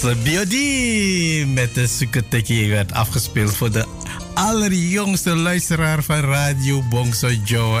Biodi 0.00 1.46
met 1.46 1.74
de 1.74 1.86
Suketeki 1.86 2.68
werd 2.68 2.92
afgespeeld 2.92 3.56
voor 3.56 3.70
de 3.70 3.84
allerjongste 4.34 5.36
luisteraar 5.36 6.02
van 6.02 6.20
Radio 6.20 6.82
Bongso 6.82 7.28
Joe. 7.44 7.80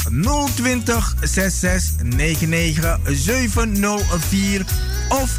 020 0.55 1.15
66 1.21 2.03
99 2.03 2.99
704 3.05 4.65
of 5.09 5.31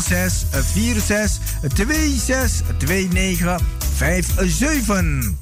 06 0.00 0.44
46 0.74 1.38
26 1.60 2.62
29 2.78 3.60
57. 3.96 5.41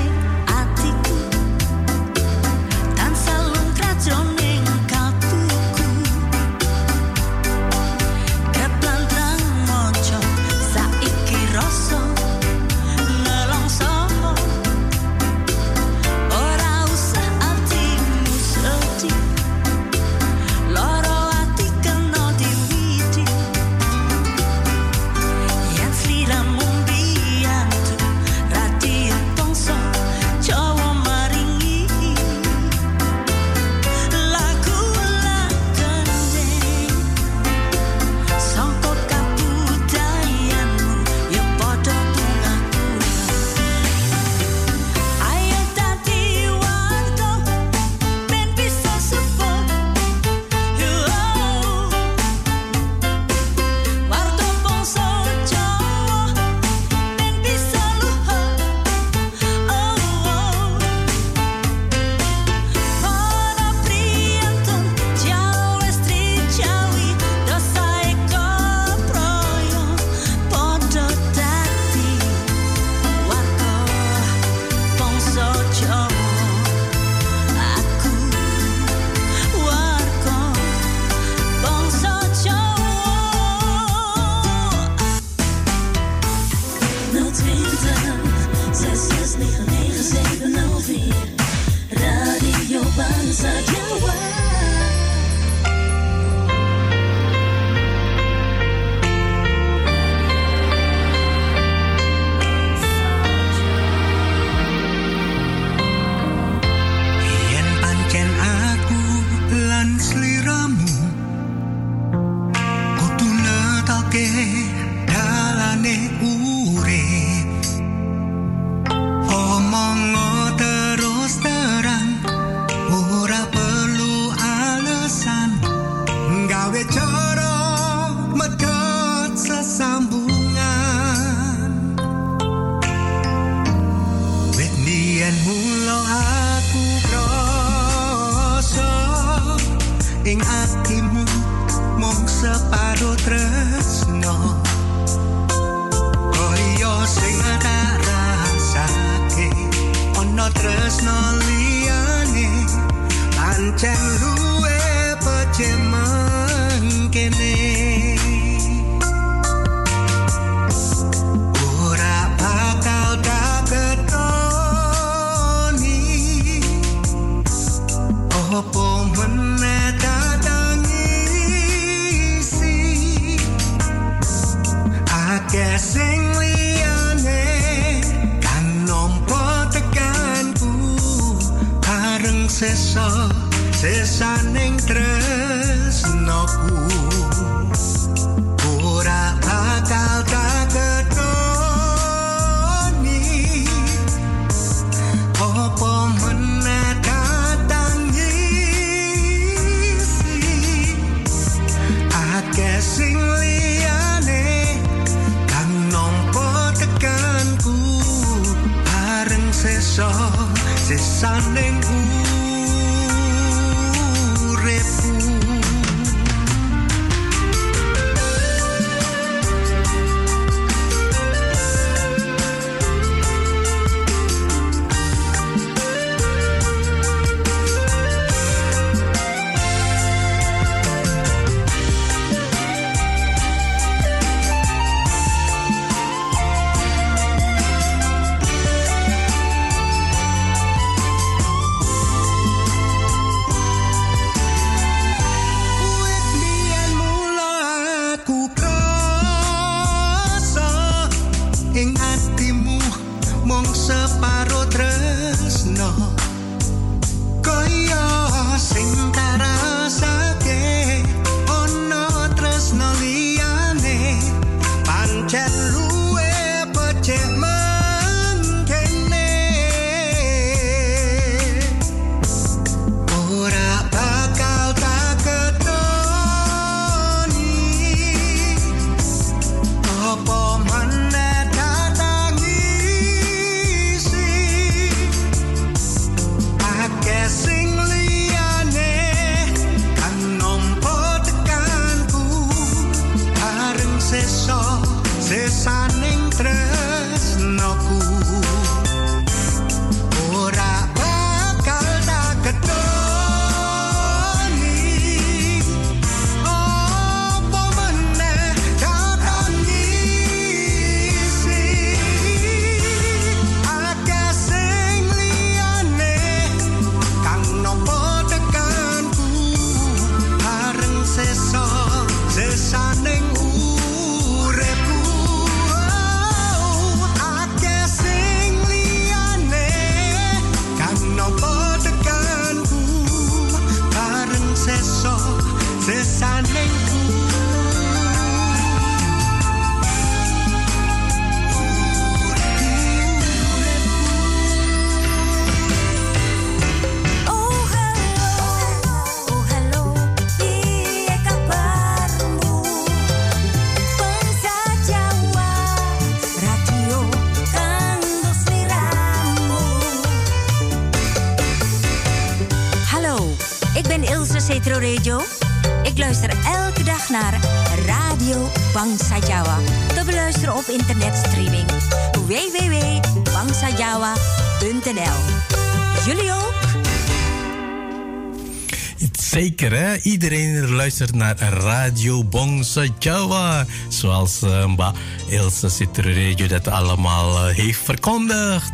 Luistert 381.01 381.39
naar 381.41 381.53
Radio 381.63 382.23
Bongsa 382.23 382.85
Jawa. 382.99 383.65
Zoals 383.89 384.41
eh, 384.41 384.65
Mba 384.65 384.93
Ilse 385.29 385.69
Citrorejo 385.69 386.47
dat 386.47 386.67
allemaal 386.67 387.47
eh, 387.47 387.55
heeft 387.55 387.79
verkondigd. 387.83 388.71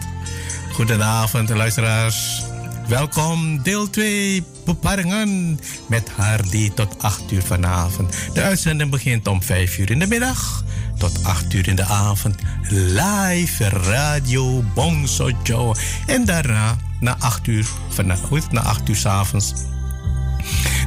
Goedenavond, 0.71 1.49
luisteraars. 1.49 2.43
Welkom, 2.87 3.63
deel 3.63 3.89
2, 3.89 4.43
beparingen 4.65 5.59
met 5.87 6.09
Hardy 6.15 6.71
tot 6.71 6.95
8 7.03 7.31
uur 7.31 7.41
vanavond. 7.41 8.17
De 8.33 8.41
uitzending 8.41 8.91
begint 8.91 9.27
om 9.27 9.43
5 9.43 9.77
uur 9.77 9.91
in 9.91 9.99
de 9.99 10.07
middag 10.07 10.63
tot 10.97 11.23
8 11.23 11.53
uur 11.53 11.67
in 11.67 11.75
de 11.75 11.85
avond. 11.85 12.35
Live 12.69 13.69
Radio 13.69 14.63
Bongso 14.73 15.31
Jawa. 15.43 15.75
En 16.05 16.25
daarna, 16.25 16.77
na 16.99 17.15
8 17.19 17.47
uur, 17.47 17.67
vanavond, 17.89 18.51
na 18.51 18.61
8 18.61 18.89
uur 18.89 18.95
s'avonds, 18.95 19.53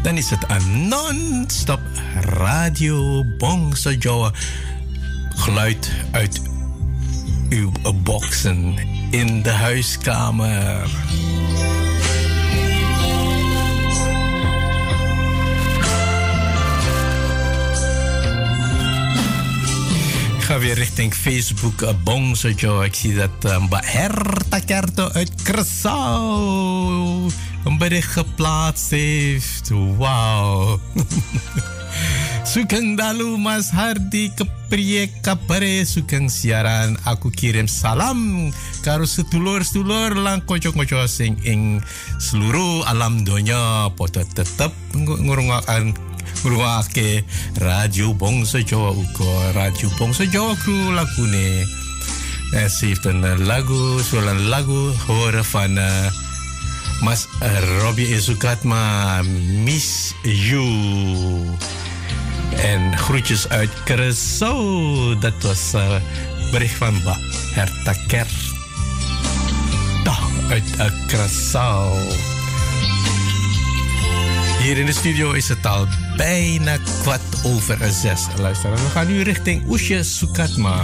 dan 0.03 0.17
is 0.17 0.31
het 0.31 0.45
een 0.49 0.89
non-stop 0.89 1.81
radio 2.21 3.25
Bongso 3.25 3.91
Jawa. 3.91 4.33
Geluid 5.37 5.91
uit 6.11 6.41
uw 7.49 7.73
boxen 7.95 8.75
in 9.11 9.43
de 9.43 9.51
huiskamer. 9.51 10.85
Ik 20.37 20.47
ga 20.47 20.59
weer 20.59 20.75
richting 20.75 21.15
Facebook. 21.15 21.81
Uh, 21.81 21.91
Bongso 22.05 22.49
Joe. 22.49 22.85
Ik 22.85 22.95
zie 22.95 23.15
dat 23.15 23.31
uh, 23.47 23.59
Mba 23.59 23.81
Herta 23.85 24.59
Kerto 24.59 25.09
uit 25.09 25.31
een 25.43 27.31
bericht 27.81 28.13
geplaatst 28.13 28.93
heeft. 28.93 29.73
Wauw. 29.73 30.77
Sukeng 32.53 32.97
dalu 33.01 33.41
Mas 33.41 33.73
Hardi 33.73 34.29
kepriye 34.37 35.09
kapare. 35.25 35.89
Sukeng 35.89 36.29
siaran 36.29 37.01
aku 37.09 37.33
kirim 37.33 37.65
salam. 37.65 38.53
Karo 38.85 39.09
setulur-setulur 39.09 40.13
lang 40.21 40.45
kocok-kocok 40.45 41.09
sing 41.09 41.41
ing 41.49 41.81
seluruh 42.21 42.85
alam 42.85 43.25
donya. 43.25 43.89
Poto 43.97 44.21
tetep 44.29 44.77
ngurungakan 44.93 45.97
ngurungake 46.45 47.25
Radio 47.65 48.13
Bongso 48.13 48.61
Jawa 48.61 48.93
uga. 48.93 49.57
Radio 49.57 49.89
Bongso 49.97 50.29
Jawa 50.29 50.53
kru 50.61 50.93
lagune 50.93 51.65
eh, 52.53 52.69
lagu, 53.39 54.01
een 54.13 54.41
lagu 54.49 54.91
eh, 54.91 56.11
Mas 57.01 57.29
eh, 57.41 57.81
Robbie 57.81 58.15
Izukatma, 58.15 59.23
Miss 59.65 60.15
You. 60.23 61.59
En 62.57 62.99
groetjes 62.99 63.49
uit 63.49 63.71
Curaçao. 63.85 65.19
Dat 65.19 65.43
was 65.43 65.75
uh, 65.75 65.95
bericht 66.51 66.75
van 66.75 67.03
Ba 67.05 67.17
Herta 67.55 67.95
Kert. 68.07 68.33
Uit 70.51 70.65
uh. 70.79 71.91
Hier 74.63 74.79
in 74.79 74.87
de 74.87 74.93
studio 74.93 75.33
is 75.33 75.49
het 75.49 75.67
al 75.67 75.87
bijna 76.17 76.77
kwart 77.03 77.45
over 77.45 77.79
zes. 77.93 78.27
Luister, 78.39 78.71
we 78.71 78.79
gaan 78.93 79.07
nu 79.07 79.23
richting 79.23 79.69
Oesje 79.69 80.03
Sukatma. 80.03 80.83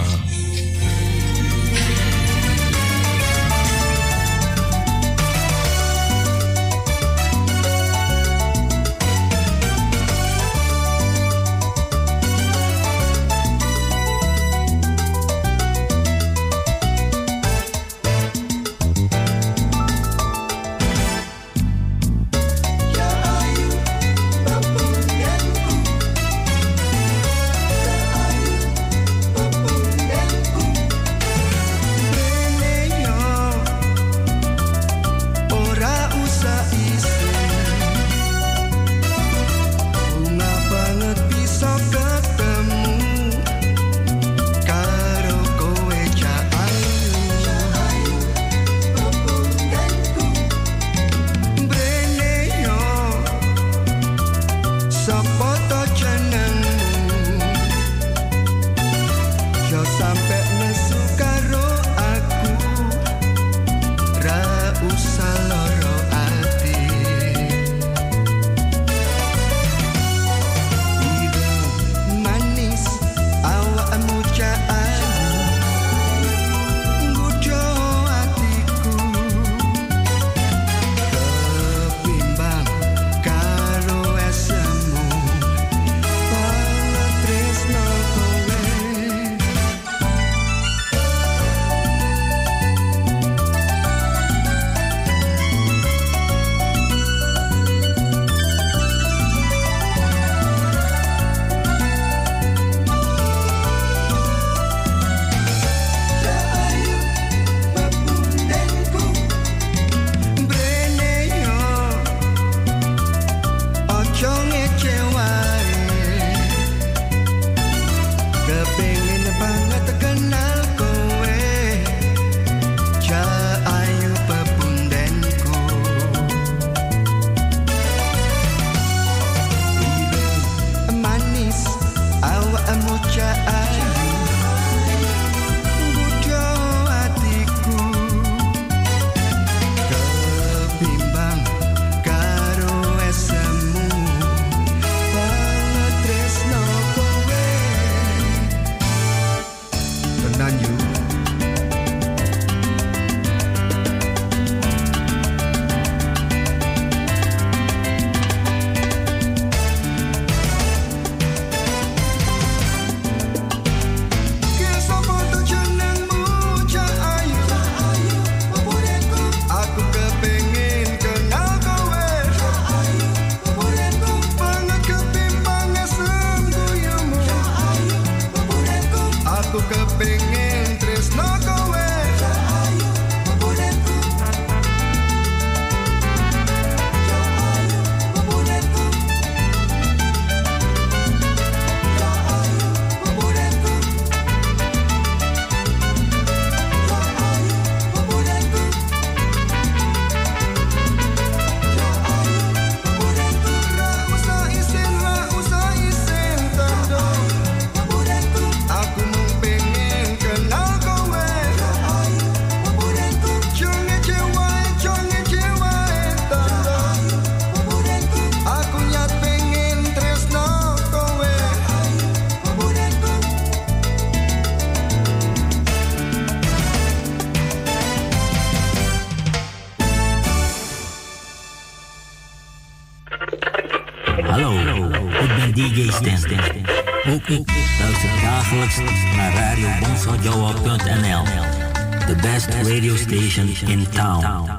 In 243.37 243.85
town. 243.91 244.49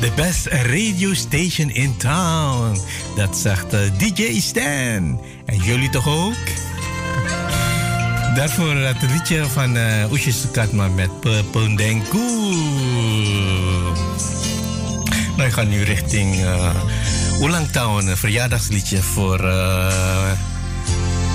The 0.00 0.10
best 0.16 0.46
radio 0.46 1.12
station 1.14 1.70
in 1.70 1.96
town. 1.96 2.78
Dat 3.16 3.36
zegt 3.36 3.74
uh, 3.74 3.80
DJ 3.98 4.40
Stan. 4.40 5.20
En 5.46 5.56
jullie 5.56 5.90
toch 5.90 6.08
ook? 6.08 6.46
Daarvoor 8.34 8.74
het 8.74 9.02
liedje 9.10 9.44
van 9.44 9.76
uh, 9.76 10.10
Oesje 10.10 10.32
Sukatma 10.32 10.88
met 10.88 11.10
Pondenku. 11.50 12.18
Nou, 15.36 15.48
ik 15.48 15.52
ga 15.52 15.62
nu 15.62 15.82
richting 15.82 16.34
uh, 16.34 16.70
Oelang 17.40 17.68
Town, 17.68 18.06
een 18.06 18.16
verjaardagsliedje 18.16 19.02
voor. 19.02 19.44
Uh, 19.44 20.30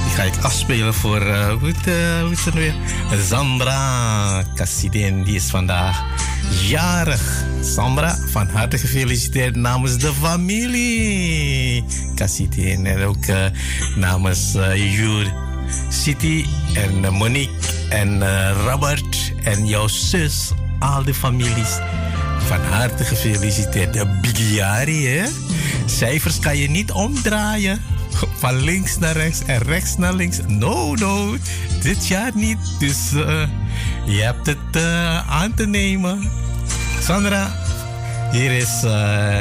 die 0.03 0.13
ga 0.15 0.23
ik 0.23 0.33
afspelen 0.41 0.93
voor. 0.93 1.21
Hoe, 1.59 1.73
hoe 2.21 2.31
is 2.31 2.45
het 2.45 2.53
weer? 2.53 2.73
Zandra 3.11 4.43
Cassidin, 4.55 5.23
die 5.23 5.35
is 5.35 5.49
vandaag 5.49 6.03
jarig. 6.67 7.21
Sandra, 7.61 8.17
van 8.31 8.49
harte 8.49 8.77
gefeliciteerd 8.77 9.55
namens 9.55 9.97
de 9.97 10.13
familie. 10.13 11.83
Cassiti 12.15 12.71
en 12.71 13.03
ook 13.05 13.25
uh, 13.25 13.45
namens 13.95 14.55
uh, 14.55 14.95
Jur, 14.95 15.33
City 15.89 16.45
en 16.73 17.03
uh, 17.03 17.09
Monique 17.09 17.71
en 17.89 18.23
Robert 18.65 19.33
en 19.43 19.67
jouw 19.67 19.87
zus. 19.87 20.51
Al 20.79 21.03
de 21.03 21.13
families. 21.13 21.79
Van 22.47 22.59
harte 22.59 23.03
gefeliciteerd. 23.03 23.93
De 23.93 24.19
Bigiari, 24.21 25.07
hè? 25.07 25.25
Cijfers 25.85 26.39
kan 26.39 26.57
je 26.57 26.69
niet 26.69 26.91
omdraaien. 26.91 27.81
Van 28.43 28.63
links 28.63 28.97
naar 28.97 29.15
rechts 29.15 29.43
en 29.45 29.57
rechts 29.57 29.97
naar 29.97 30.13
links. 30.13 30.39
No, 30.47 30.93
no. 30.93 31.35
Dit 31.81 32.07
jaar 32.07 32.31
niet. 32.33 32.57
Dus 32.79 33.09
je 34.05 34.21
hebt 34.21 34.45
het 34.45 34.83
aan 35.29 35.53
te 35.53 35.67
nemen. 35.67 36.29
Sandra, 36.99 37.55
hier 38.31 38.51
is 38.51 38.83
uh, 38.83 39.39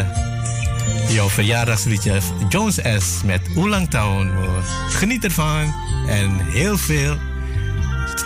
jouw 1.09 1.29
verjaardagsliedje 1.29 2.21
Jones 2.49 2.79
S. 2.99 3.23
met 3.25 3.41
Oelang 3.57 3.91
Town. 3.91 4.31
Geniet 4.89 5.25
ervan 5.25 5.75
en 6.09 6.47
heel 6.51 6.79
veel 6.79 7.17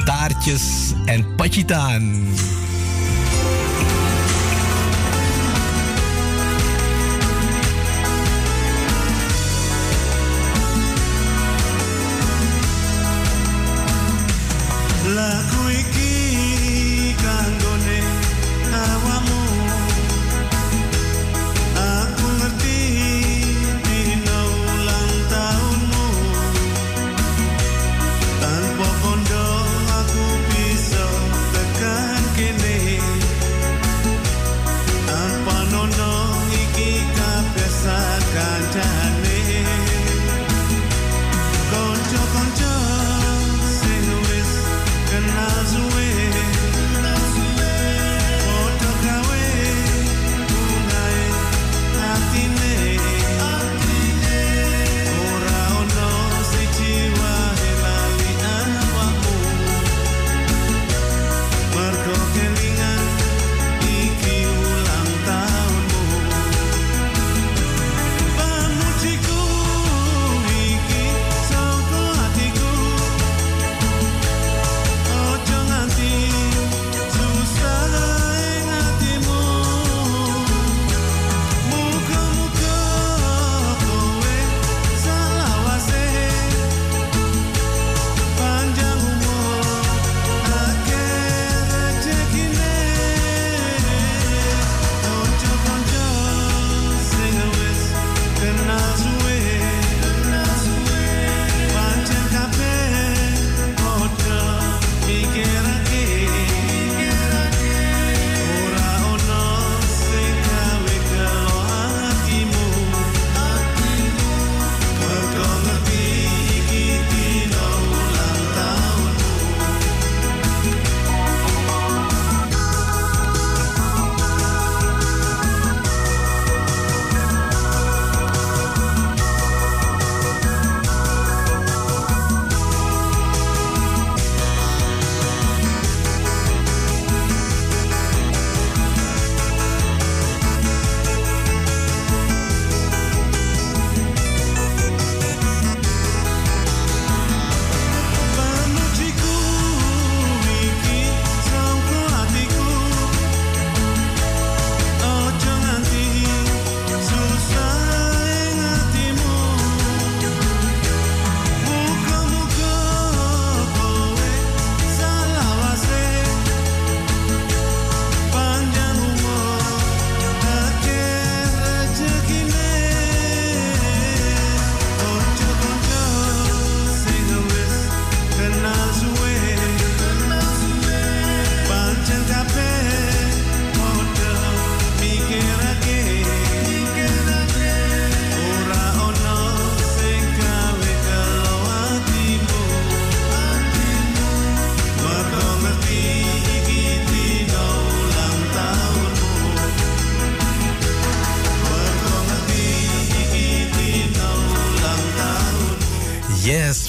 taartjes 0.05 0.93
en 1.05 1.35
pachitaan. 1.35 2.27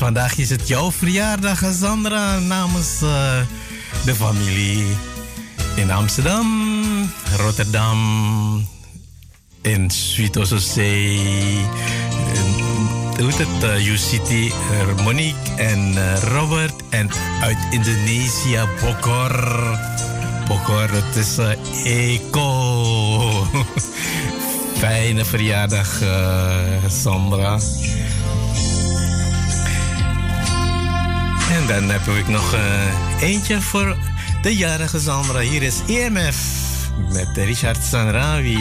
Vandaag 0.07 0.37
is 0.37 0.49
het 0.49 0.67
jouw 0.67 0.91
verjaardag, 0.91 1.63
Sandra, 1.79 2.39
namens 2.39 3.01
eh, 3.01 3.39
de 4.05 4.15
familie 4.15 4.85
in 5.75 5.91
Amsterdam, 5.91 6.47
Rotterdam, 7.37 8.67
in 9.61 9.91
Zee, 10.59 11.65
hoe 13.19 13.31
het, 13.31 13.63
eh, 13.63 13.85
Monique 15.03 15.53
en 15.55 15.93
eh, 15.97 16.21
Robert, 16.21 16.81
en 16.89 17.09
uit 17.41 17.57
Indonesië, 17.71 18.59
Bogor. 18.81 19.77
Bogor, 20.47 20.89
het 20.89 21.15
is 21.15 21.37
Eko. 21.83 23.47
Fijne 24.79 25.25
verjaardag, 25.25 26.01
Sandra. 26.87 27.59
Dan 31.67 31.89
heb 31.89 32.07
ik 32.07 32.27
nog 32.27 32.53
eh, 32.53 33.21
eentje 33.21 33.61
voor 33.61 33.97
de 34.41 34.55
jarige 34.55 34.99
Sandra. 34.99 35.39
Hier 35.39 35.63
is 35.63 35.75
EMF 35.87 36.37
met 37.09 37.27
Richard 37.33 37.83
Sanrawi. 37.83 38.59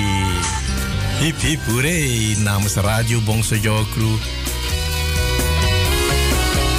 Hip 1.19 1.41
hip 1.41 1.61
hooray 1.67 2.37
namens 2.39 2.75
Radio 2.75 3.21
Bongso 3.21 3.55
Joe 3.55 3.85
Crew. 3.93 4.17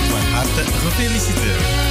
Van 0.10 0.34
harte 0.34 0.64
gefeliciteerd. 0.64 1.87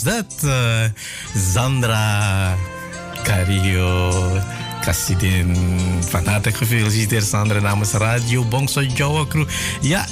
Dat? 0.00 0.34
Eh, 0.44 0.84
Sandra 1.52 2.54
Cario 3.22 4.12
Casidin. 4.80 5.56
Van 6.00 6.26
harte 6.26 6.52
gefeliciteerd 6.52 7.24
Sandra 7.24 7.60
namens 7.60 7.92
Radio 7.92 8.44
Bongso 8.44 8.82
Jowa 8.82 9.26
Crew. 9.26 9.46
Ja, 9.80 10.06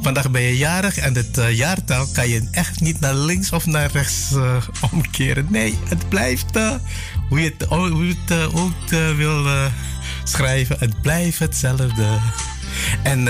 vandaag 0.00 0.30
ben 0.30 0.42
je 0.42 0.56
jarig 0.56 0.98
en 0.98 1.14
het 1.14 1.38
eh, 1.38 1.56
jaartal 1.56 2.06
kan 2.12 2.28
je 2.28 2.48
echt 2.50 2.80
niet 2.80 3.00
naar 3.00 3.14
links 3.14 3.52
of 3.52 3.66
naar 3.66 3.90
rechts 3.92 4.32
eh, 4.32 4.56
omkeren. 4.92 5.46
Nee, 5.50 5.78
het 5.88 6.08
blijft 6.08 6.58
hoe 7.28 7.40
je 7.40 7.54
het, 7.58 7.68
hoe 7.68 8.14
het 8.26 8.52
ook 8.54 9.16
wil 9.16 9.46
schrijven. 10.24 10.76
Het 10.78 11.02
blijft 11.02 11.38
hetzelfde. 11.38 12.18
En 13.02 13.28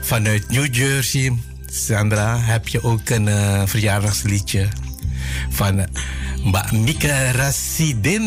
vanuit 0.00 0.48
New 0.48 0.74
Jersey, 0.74 1.32
Sandra, 1.66 2.38
heb 2.38 2.68
je 2.68 2.82
ook 2.82 3.08
een 3.08 3.28
verjaardagsliedje 3.68 4.68
van 5.54 5.86
Mbak 6.42 6.72
Mika 6.72 7.30
Rasidin. 7.30 8.22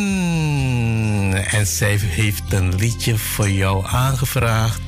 En 1.51 1.67
zij 1.67 1.99
heeft 2.01 2.43
een 2.49 2.75
liedje 2.75 3.17
voor 3.17 3.49
jou 3.49 3.85
aangevraagd 3.87 4.79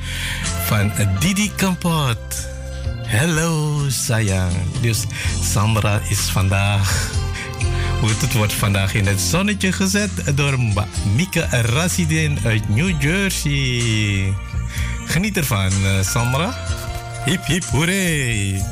van 0.64 0.92
Didi 1.18 1.50
Kampot. 1.56 2.48
Hello, 3.06 3.84
sayang. 3.88 4.52
Dus 4.80 5.04
Sandra 5.42 6.00
is 6.08 6.18
vandaag, 6.18 7.10
het 8.20 8.32
wordt 8.32 8.52
vandaag 8.52 8.94
in 8.94 9.06
het 9.06 9.20
zonnetje 9.20 9.72
gezet 9.72 10.10
door 10.34 10.60
Mbak 10.60 10.88
Mika 11.14 11.48
Rasidin 11.50 12.38
uit 12.44 12.68
New 12.68 13.02
Jersey. 13.02 14.34
Geniet 15.06 15.36
ervan, 15.36 15.70
eh, 15.84 16.02
Sandra. 16.02 16.54
Hip 17.24 17.46
hip 17.46 17.64
hooray. 17.64 18.62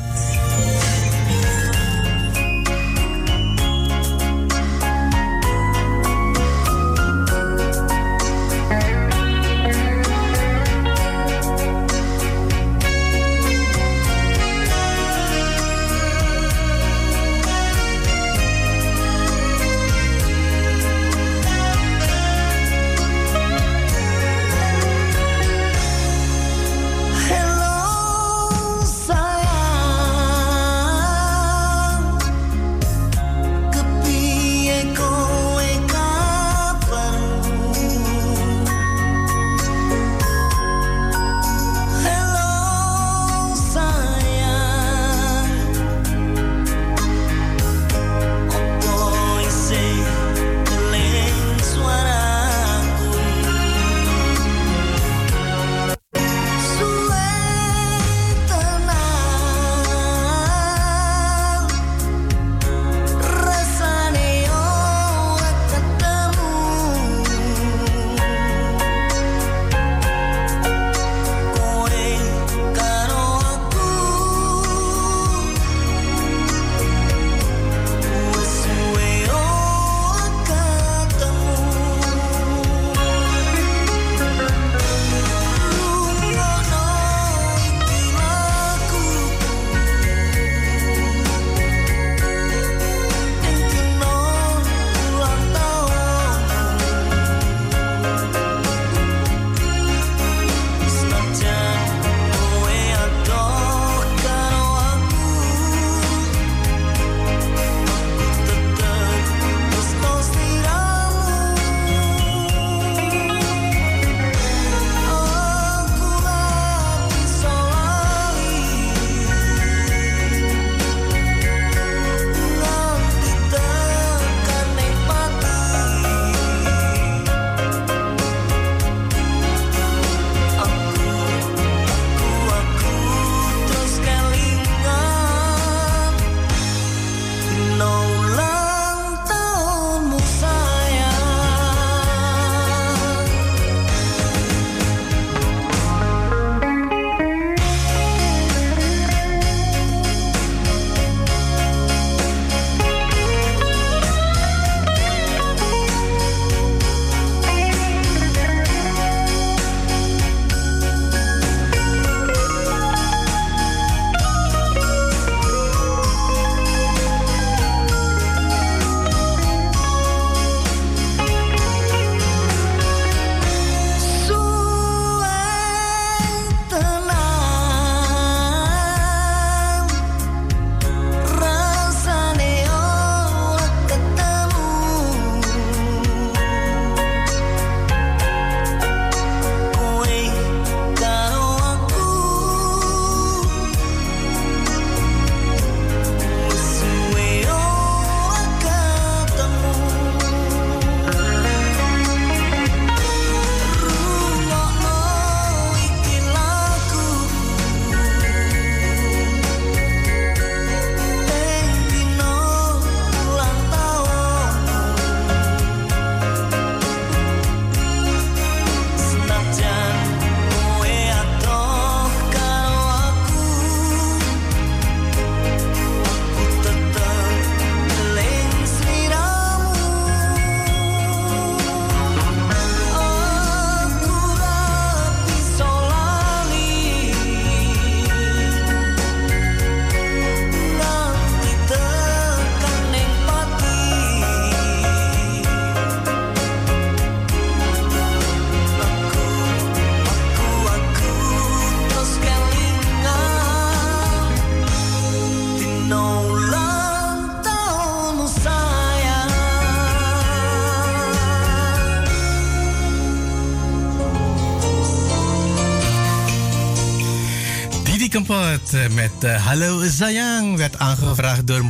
Met 268.71 269.11
eh, 269.19 269.45
Hallo 269.45 269.87
Zayang 269.87 270.57
werd 270.57 270.79
aangevraagd 270.79 271.47
door 271.47 271.63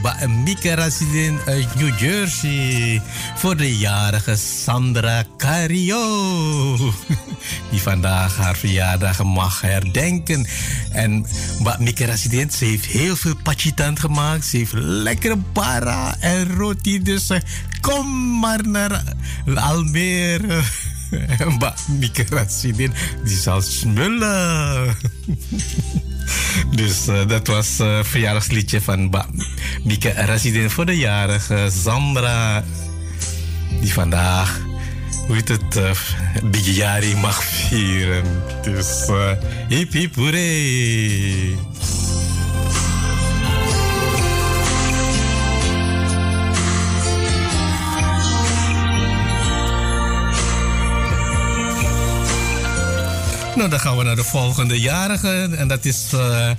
Mieke 0.44 0.74
Rasidin 0.74 1.40
uit 1.46 1.76
New 1.76 2.00
Jersey 2.00 3.02
voor 3.36 3.58
de 3.58 3.78
jarige 3.78 4.36
Sandra 4.36 5.24
Cario. 5.38 6.76
Die 7.72 7.82
vandaag 7.82 8.38
haar 8.38 8.56
verjaardag 8.56 9.24
mag 9.24 9.62
herdenken. 9.62 10.48
En 10.92 11.26
Mieke 11.80 12.06
Rasidin, 12.06 12.52
ze 12.52 12.66
heeft 12.66 12.86
heel 12.86 13.16
veel 13.16 13.36
pachitant 13.44 14.00
gemaakt. 14.00 14.46
Ze 14.46 14.58
heeft 14.58 14.74
lekkere 14.74 15.38
para 15.38 16.16
en 16.20 16.56
roti. 16.56 17.02
Dus 17.02 17.30
eh, 17.30 17.40
kom 17.82 18.40
maar 18.40 18.68
naar 18.68 19.04
Almere. 19.56 20.62
Mbak 21.56 21.78
Mieke 21.88 22.26
Rasidin, 22.30 22.94
die 23.24 23.38
zal 23.38 23.62
smullen. 23.62 24.96
Dus 26.82 27.08
eh, 27.08 27.28
dat 27.28 27.48
was 27.48 27.78
het 27.78 28.08
verjaardagsliedje 28.08 28.82
van 28.82 29.04
Mbak 29.04 29.28
Mieke 29.84 30.12
Rasidin 30.12 30.70
voor 30.70 30.86
de 30.86 30.98
jarige 30.98 31.70
Sandra. 31.84 32.64
Die 33.82 33.94
vandaag, 33.94 34.60
hoe 35.28 35.36
heet 35.36 35.48
het, 35.48 35.76
uh, 35.78 35.92
Bigyari 36.44 37.16
mag 37.16 37.44
vieren. 37.44 38.24
Dus 38.64 39.08
uh, 39.10 39.32
hip 39.68 39.92
hip 39.92 40.16
hoeré. 40.16 40.48
Nou, 53.60 53.72
dan 53.72 53.80
gaan 53.80 53.98
we 53.98 54.04
naar 54.04 54.16
de 54.16 54.24
volgende 54.24 54.80
jarige. 54.80 55.50
En 55.58 55.68
dat 55.68 55.86
is 55.86 56.12
uh, 56.14 56.50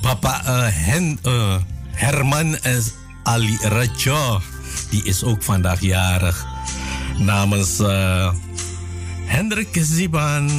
papa 0.00 0.42
uh, 0.46 0.66
Hen, 0.70 1.18
uh, 1.26 1.56
Herman 1.90 2.56
Ali 3.22 3.58
Rajo. 3.62 4.40
Die 4.90 5.04
is 5.04 5.22
ook 5.22 5.42
vandaag 5.42 5.80
jarig. 5.80 6.44
Namens 7.18 7.78
Hendrik 9.24 9.78
Ziban, 9.80 10.50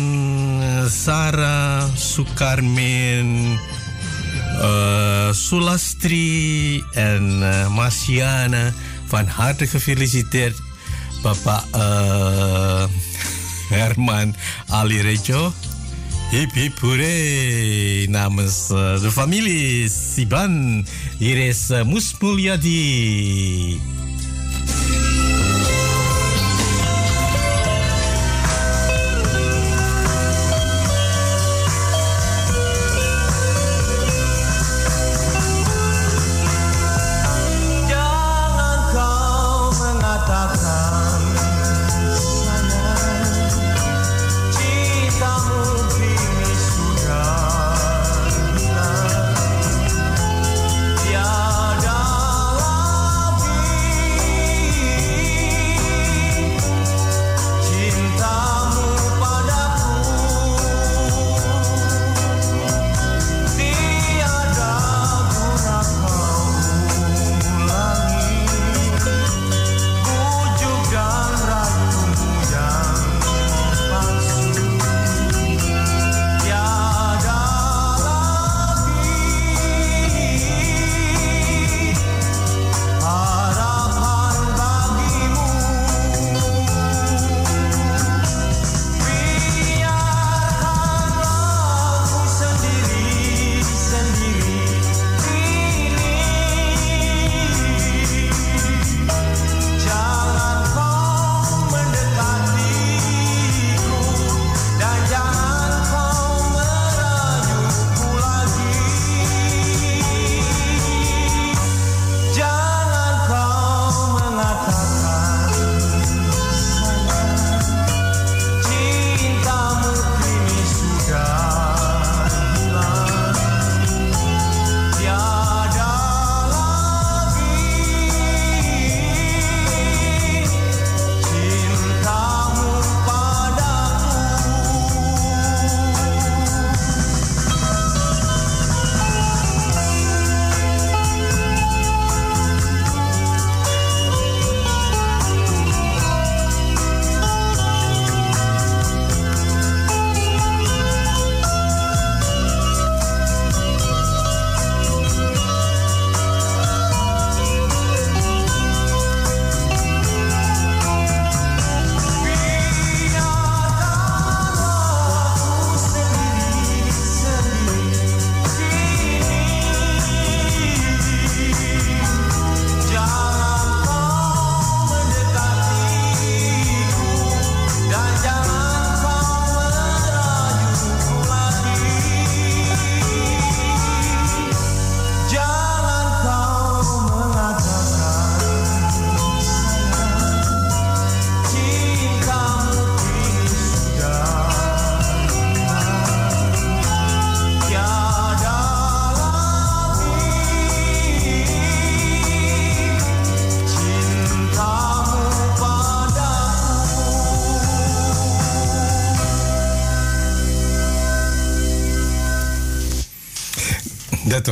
Sarah 0.89 1.83
Sukarmin, 1.95 3.59
Sulastri 5.31 6.83
en 6.91 7.37
Marciana. 7.71 8.73
Van 9.07 9.27
harte 9.27 9.67
gefeliciteerd, 9.67 10.61
papa 11.21 11.63
Herman 13.69 14.35
Ali 14.67 15.01
Rejo. 15.01 15.53
Hip 16.31 16.55
hip 16.57 16.79
hooray 16.81 18.07
namens 18.09 18.71
uh, 18.73 19.01
de 19.01 19.11
familie 19.11 19.89
Siban. 19.89 20.85
Hier 21.19 21.37
is 21.37 21.69
uh. 21.85 23.94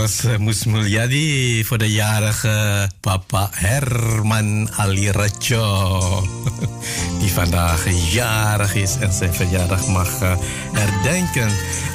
Was 0.04 0.26
uh, 0.26 0.36
Mus 0.38 0.66
Mulyadi 0.66 1.64
voor 1.64 1.78
de 1.78 1.92
jarige 1.92 2.90
papa 3.00 3.50
Herman 3.52 4.70
Ali 4.76 5.12
Rajo. 5.12 6.28
die 7.22 7.32
vandaag 7.32 8.12
jarig 8.12 8.76
is 8.76 8.96
en 9.00 9.14
zijn 9.14 9.34
verjaardag 9.34 9.88
mag 9.88 10.22
eh, 10.22 10.36
herdenken. 10.74 11.50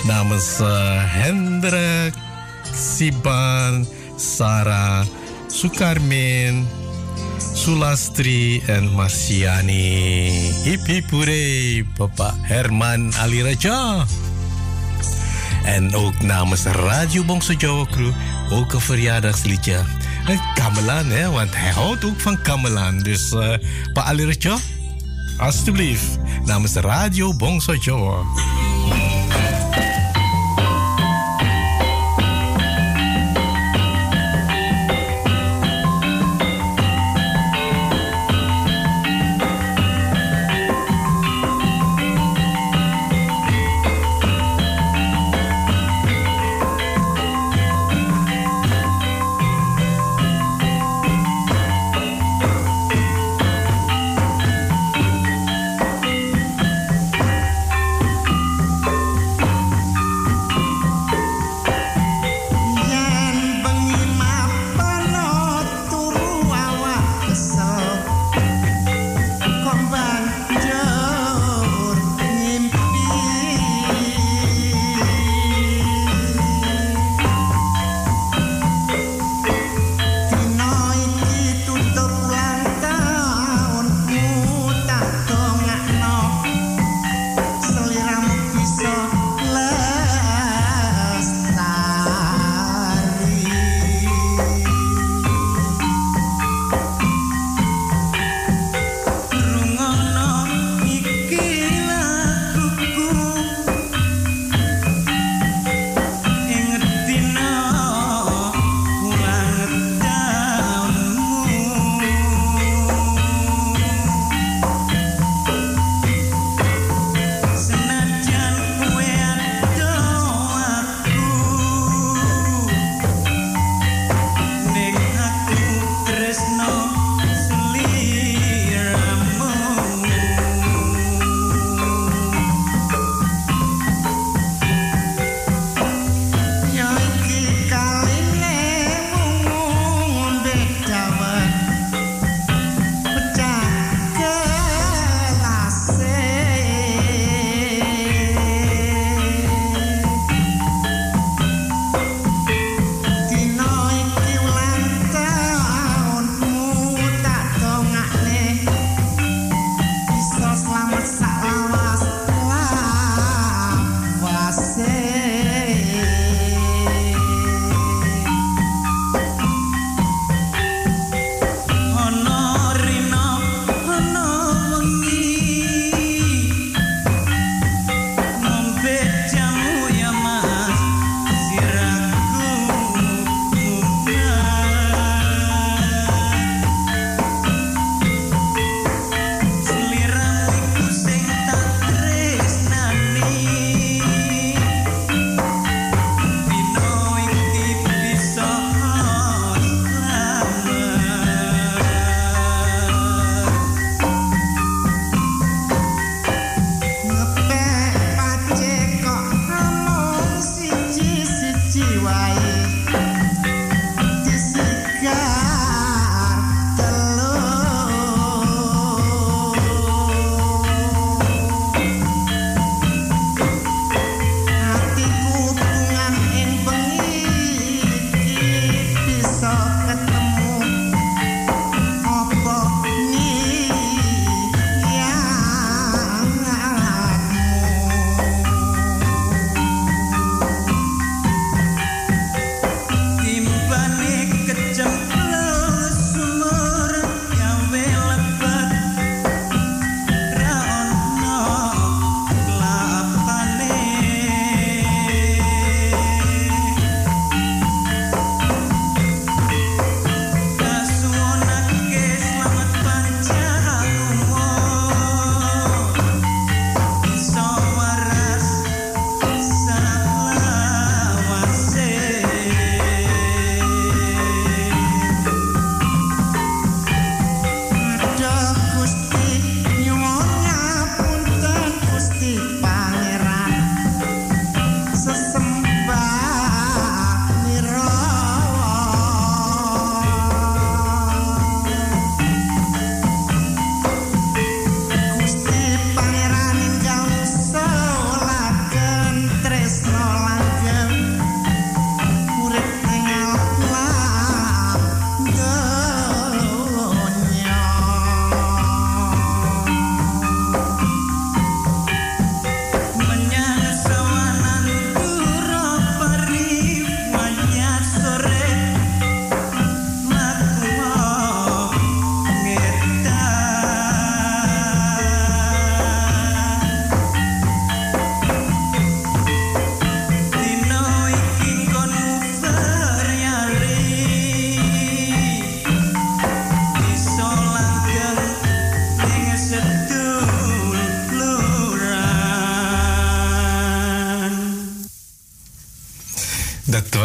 Namens 0.05 0.61
eh, 0.61 0.69
Hendrik, 1.05 2.15
Siban, 2.73 3.87
Sarah, 4.17 5.05
Sukarmin, 5.47 6.67
Sulastri 7.53 8.63
en 8.67 8.89
Marciani. 8.89 10.31
Hip 10.65 10.87
hip 10.87 11.11
hooray, 11.11 11.85
papa 11.97 12.35
Herman 12.41 13.13
Aliraja. 13.21 14.07
En 15.69 15.95
ook 15.95 16.23
namens 16.23 16.65
Radio 16.65 17.25
Bongso 17.25 17.53
Jawa 17.53 17.85
Crew 17.91 18.13
ook 18.51 18.73
een 18.73 18.81
verjaardagsliedje. 18.81 19.85
Een 20.27 20.41
gamelan, 20.55 21.07
hè, 21.07 21.31
want 21.31 21.57
hij 21.57 21.71
houdt 21.71 22.05
ook 22.05 22.21
van 22.21 22.39
gamelan. 22.43 22.99
Dus 22.99 23.33
eh 23.33 23.55
Pak 23.93 24.05
Aliraja, 24.05 24.57
alstublieft, 25.39 26.19
namens 26.45 26.75
Radio 26.75 27.37
Bongso 27.37 27.75
Jawa. 27.75 28.23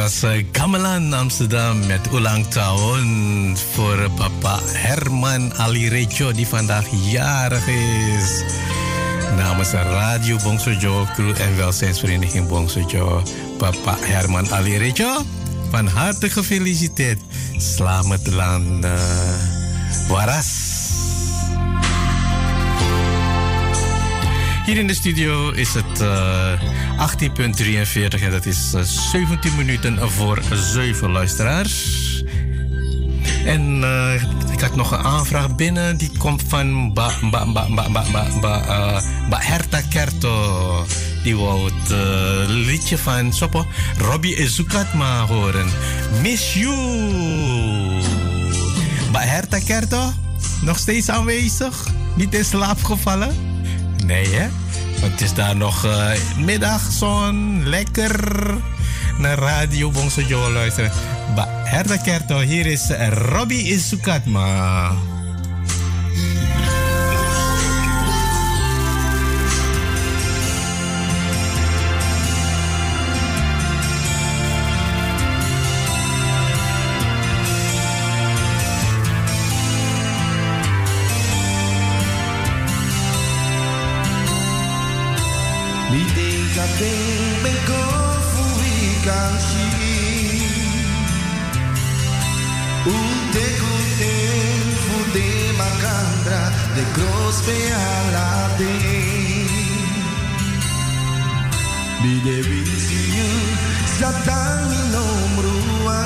Was 0.04 0.24
eh, 0.24 0.44
Gamelan 0.52 1.14
Amsterdam 1.14 1.86
met 1.88 2.12
Ulang 2.12 2.48
Tahun 2.48 3.08
voor 3.72 4.10
papa 4.16 4.60
Herman 4.64 5.54
Ali 5.56 5.88
Rejo 5.88 6.32
die 6.32 6.48
vandaag 6.48 6.84
jarig 6.92 7.68
is. 7.68 8.44
Namens 9.40 9.72
Radio 9.72 10.38
Bongsojo 10.44 11.08
Crew 11.16 11.32
en 11.40 11.56
Welzijnsvereniging 11.56 12.48
Bongsojo, 12.48 13.24
papa 13.58 13.96
Herman 14.00 14.52
Ali 14.52 14.78
Rejo, 14.78 15.24
van 15.72 15.88
harte 15.88 16.30
gefeliciteerd. 16.30 17.20
Selamat 17.58 18.28
eh, 18.28 18.92
waras. 20.08 20.63
Hier 24.66 24.78
in 24.78 24.88
de 24.88 24.94
studio 24.94 25.50
is 25.52 25.74
het 25.74 26.02
eh 26.02 26.62
18.43 28.14 28.24
en 28.24 28.32
dat 28.32 28.46
is 28.46 28.74
eh, 28.74 28.82
17 28.82 29.56
minuten 29.56 30.12
voor 30.12 30.42
7 30.52 31.12
luisteraars. 31.12 32.02
En 33.46 33.84
eh, 33.84 34.22
ik 34.54 34.60
had 34.60 34.76
nog 34.76 34.92
een 34.92 35.04
aanvraag 35.04 35.56
binnen, 35.56 35.98
die 35.98 36.12
komt 36.18 36.44
van 36.48 36.94
Ba, 36.94 37.12
ba, 37.32 37.46
ba, 37.46 37.68
ba, 37.70 37.90
ba, 37.90 38.04
ba, 38.12 38.28
ba, 38.42 38.62
eh, 38.62 39.30
ba 39.30 39.40
Herta 39.42 39.82
Kerto. 39.82 40.86
Die 41.24 41.38
wou 41.38 41.66
het 41.66 41.92
eh, 41.92 42.48
liedje 42.48 42.98
van 42.98 43.34
Sopo, 43.34 43.66
Robbie 43.98 44.36
Ezukatma 44.36 45.26
horen. 45.26 45.68
Miss 46.22 46.54
You. 46.54 46.76
Ba 49.12 49.20
Herta 49.20 49.60
Kerto, 49.60 50.12
nog 50.62 50.78
steeds 50.78 51.10
aanwezig? 51.10 51.88
Niet 52.16 52.34
in 52.34 52.46
slaap 52.46 52.84
gevallen? 52.84 53.53
Nee, 54.06 54.28
hè? 54.28 54.48
Want 55.00 55.12
het 55.12 55.22
is 55.22 55.34
daar 55.34 55.56
nog 55.56 55.86
eh, 55.86 56.12
middagzon, 56.38 57.68
lekker 57.68 58.40
naar 59.18 59.38
Radio 59.38 59.92
Bongsojo 59.92 60.52
luisteren. 60.52 60.92
Ba 61.36 61.48
Herta 61.64 61.98
Kerto, 61.98 62.40
hier 62.40 62.66
is 62.66 62.90
Robbie 63.10 63.64
Isukatma. 63.64 65.13
Bideka 86.74 86.80
ting 86.80 87.44
bengko 87.44 87.84
fui 88.34 88.78
kang 89.06 89.38
shi 89.48 89.68
Unte 92.90 93.46
kuten 93.60 94.62
fude 94.84 95.30
makandra 95.60 96.44
de 96.76 96.84
gros 96.96 97.38
pe 97.46 97.58
alade 97.74 98.74
Bide 102.02 102.38
vinsiu 102.48 103.30
satang 104.00 104.74
inomrua 104.82 106.02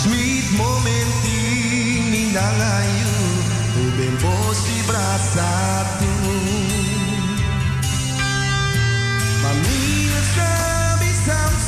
Sweet 0.00 0.46
momenti 0.56 1.40
minangayu 2.10 3.14
Ubem 3.84 4.14
posti 4.16 4.76
braçado 4.88 6.10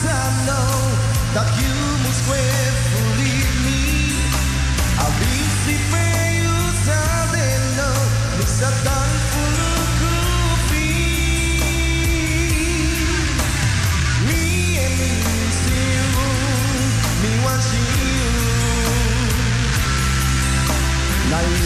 I 0.05 0.27
know 0.47 0.73
that 1.35 1.49
you 1.63 1.75
must 2.05 2.23
wait 2.31 2.75
for 2.91 3.07
me. 3.19 3.33
I'll 4.99 5.17
be 5.21 5.35
sleeping 5.63 6.43
you 6.43 6.55
know. 7.79 7.99
Me 14.27 14.79
and 14.85 14.95
me 17.23 17.33
you. 17.75 17.93
Now 21.31 21.62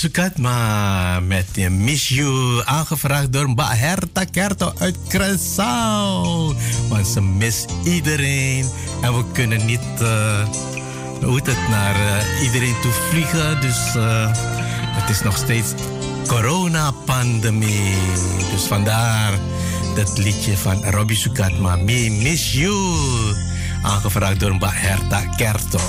Is 0.00 0.06
Sukatma 0.06 1.20
met 1.20 1.46
de 1.52 1.70
Miss 1.70 2.08
You. 2.08 2.62
Aangevraagd 2.64 3.32
door 3.32 3.50
Mba 3.50 3.74
Herta 3.74 4.24
Kerto 4.24 4.72
uit 4.78 4.96
Curaçao. 5.08 6.56
Want 6.88 7.06
ze 7.06 7.20
mist 7.20 7.70
iedereen. 7.84 8.66
En 9.00 9.16
we 9.16 9.24
kunnen 9.32 9.66
niet, 9.66 10.00
eh, 10.00 10.48
hoe 11.22 11.36
het, 11.36 11.68
naar 11.68 11.94
eh, 11.94 12.42
iedereen 12.42 12.74
toe 12.82 12.92
vliegen. 12.92 13.60
Dus 13.60 13.94
eh, 13.94 14.30
het 14.86 15.10
is 15.10 15.22
nog 15.22 15.36
steeds 15.36 15.72
coronapandemie. 16.26 17.94
Dus 18.50 18.62
vandaar 18.62 19.32
dat 19.94 20.18
liedje 20.18 20.56
van 20.56 20.84
Robbie 20.84 21.16
Sukatma. 21.16 21.76
Me 21.76 22.10
Miss 22.22 22.52
You. 22.52 22.74
Aangevraagd 23.82 24.40
door 24.40 24.54
Mba 24.54 24.70
Herta 24.72 25.20
Kerto. 25.36 25.80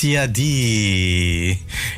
D 0.00 0.38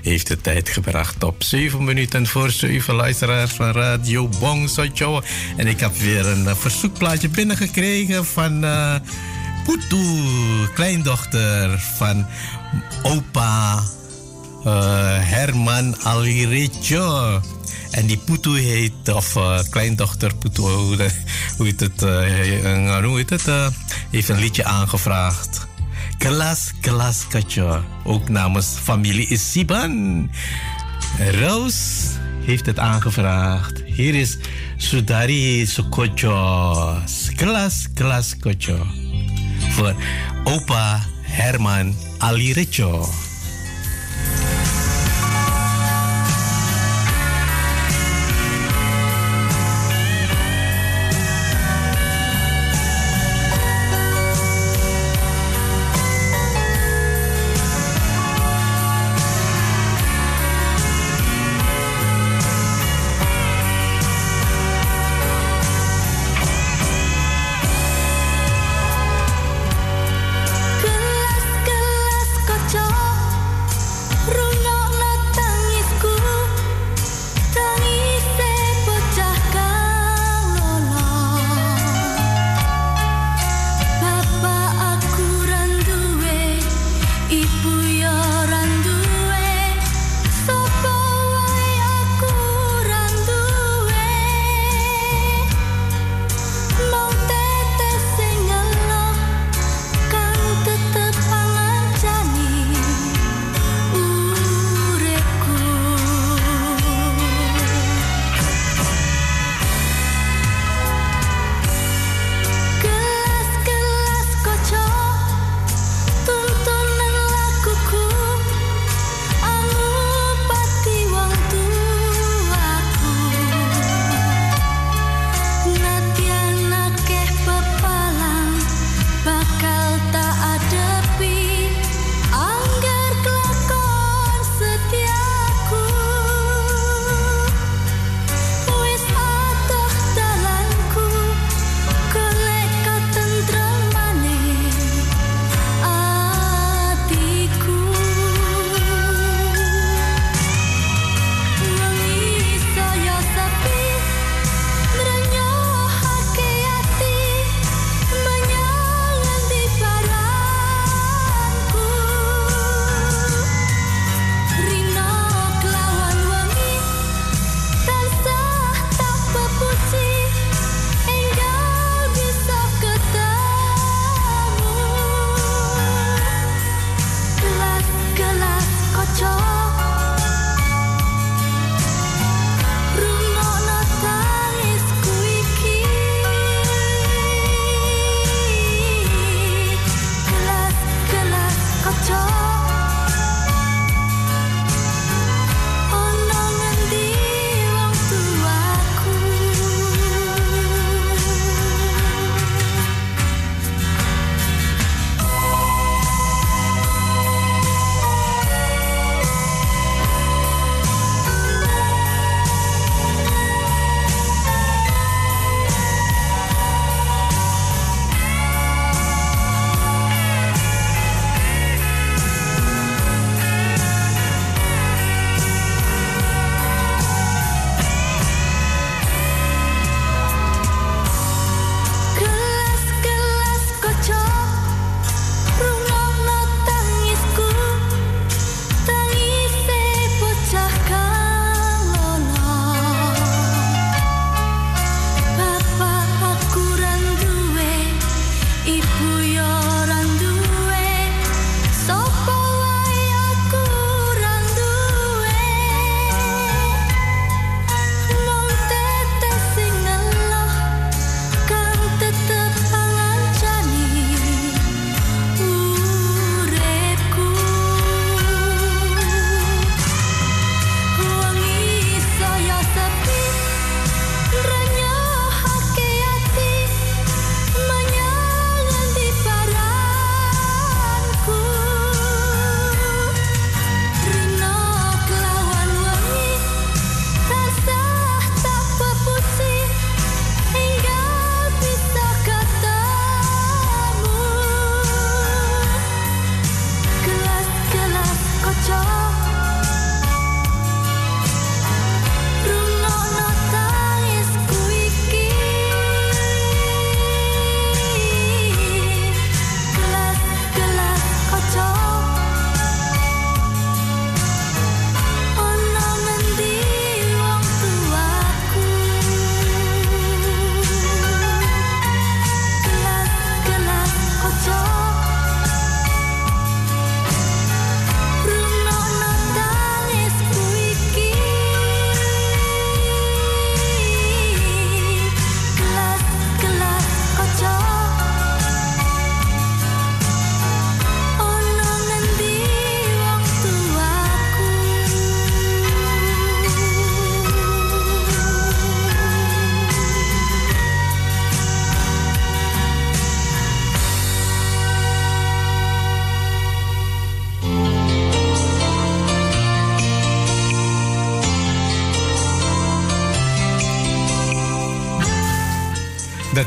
heeft 0.03 0.27
de 0.27 0.41
tijd 0.41 0.69
gebracht 0.69 1.25
op 1.25 1.43
7 1.43 1.85
minuten 1.85 2.27
voor 2.27 2.51
7 2.51 2.95
luisteraars 2.95 3.51
van 3.53 3.71
Radio 3.71 4.29
Bong 4.39 4.69
Sojo. 4.69 5.23
En 5.57 5.67
ik 5.67 5.81
heb 5.81 5.97
weer 5.97 6.27
een 6.27 6.49
eh, 6.49 6.55
verzoekplaatje 6.55 7.29
binnengekregen 7.29 8.27
van 8.27 8.65
eh 8.65 8.95
Putu, 9.65 10.05
kleindochter 10.75 11.79
van 11.97 12.27
opa 13.03 13.83
eh, 14.65 14.73
Herman 15.19 15.97
Alirejo. 16.03 17.41
En 17.91 18.07
die 18.07 18.19
Putu 18.19 18.59
heet, 18.59 19.15
of 19.15 19.39
kleindochter 19.71 20.35
Putu, 20.35 20.63
het, 21.83 22.05
hoe 23.05 23.17
heet 23.17 23.31
het, 23.31 23.51
heeft 24.11 24.29
een 24.29 24.39
liedje 24.39 24.65
aangevraagd. 24.65 25.62
Kelas 26.23 26.71
Kelas 26.81 27.27
Kacho. 27.27 27.83
Ook 28.05 28.29
namens 28.29 28.79
familie 28.79 29.27
Isiban. 29.27 30.31
Roos 31.41 32.07
heeft 32.45 32.67
het 32.67 32.79
aangevraagd. 32.79 33.83
Hier 33.85 34.15
is 34.15 34.39
Sudari 34.77 35.67
Sukocho. 35.67 37.03
Kelas, 37.35 37.89
kelas 37.95 38.37
kocho. 38.39 38.87
Voor 39.71 39.95
opa 40.45 41.07
Herman 41.23 41.95
Alirecho. 42.19 43.09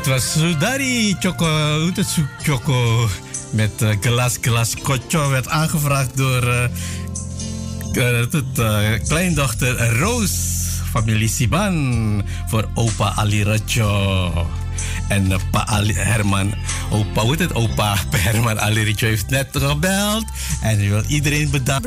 Dat 0.06 0.14
was 0.14 0.32
Sudari 0.32 1.16
Choco, 1.18 1.46
hoe 1.46 1.84
heet 1.84 1.96
het, 1.96 2.06
Su- 2.08 2.26
Choco 2.42 3.08
met 3.50 3.82
eh, 3.82 3.90
glas 4.00 4.38
glas 4.40 4.74
kocho 4.82 5.30
werd 5.30 5.48
aangevraagd 5.48 6.16
door 6.16 6.42
het, 7.92 8.58
eh, 8.58 8.88
kleindochter 9.08 9.98
Roos, 9.98 10.30
familie 10.90 11.28
Siban, 11.28 12.22
voor 12.48 12.68
opa 12.74 13.12
Ali 13.16 13.44
Rajo. 13.44 14.46
En 15.08 15.32
pa 15.50 15.82
Herman, 15.94 16.54
opa, 16.90 17.22
hoe 17.22 17.36
het, 17.36 17.54
opa 17.54 17.96
Herman 18.16 18.60
Ali 18.60 18.84
Rajo 18.84 19.06
heeft 19.06 19.30
net 19.30 19.48
gebeld 19.52 20.24
en 20.60 20.78
hij 20.78 20.88
wil 20.88 21.02
iedereen 21.06 21.50
bedanken. 21.50 21.84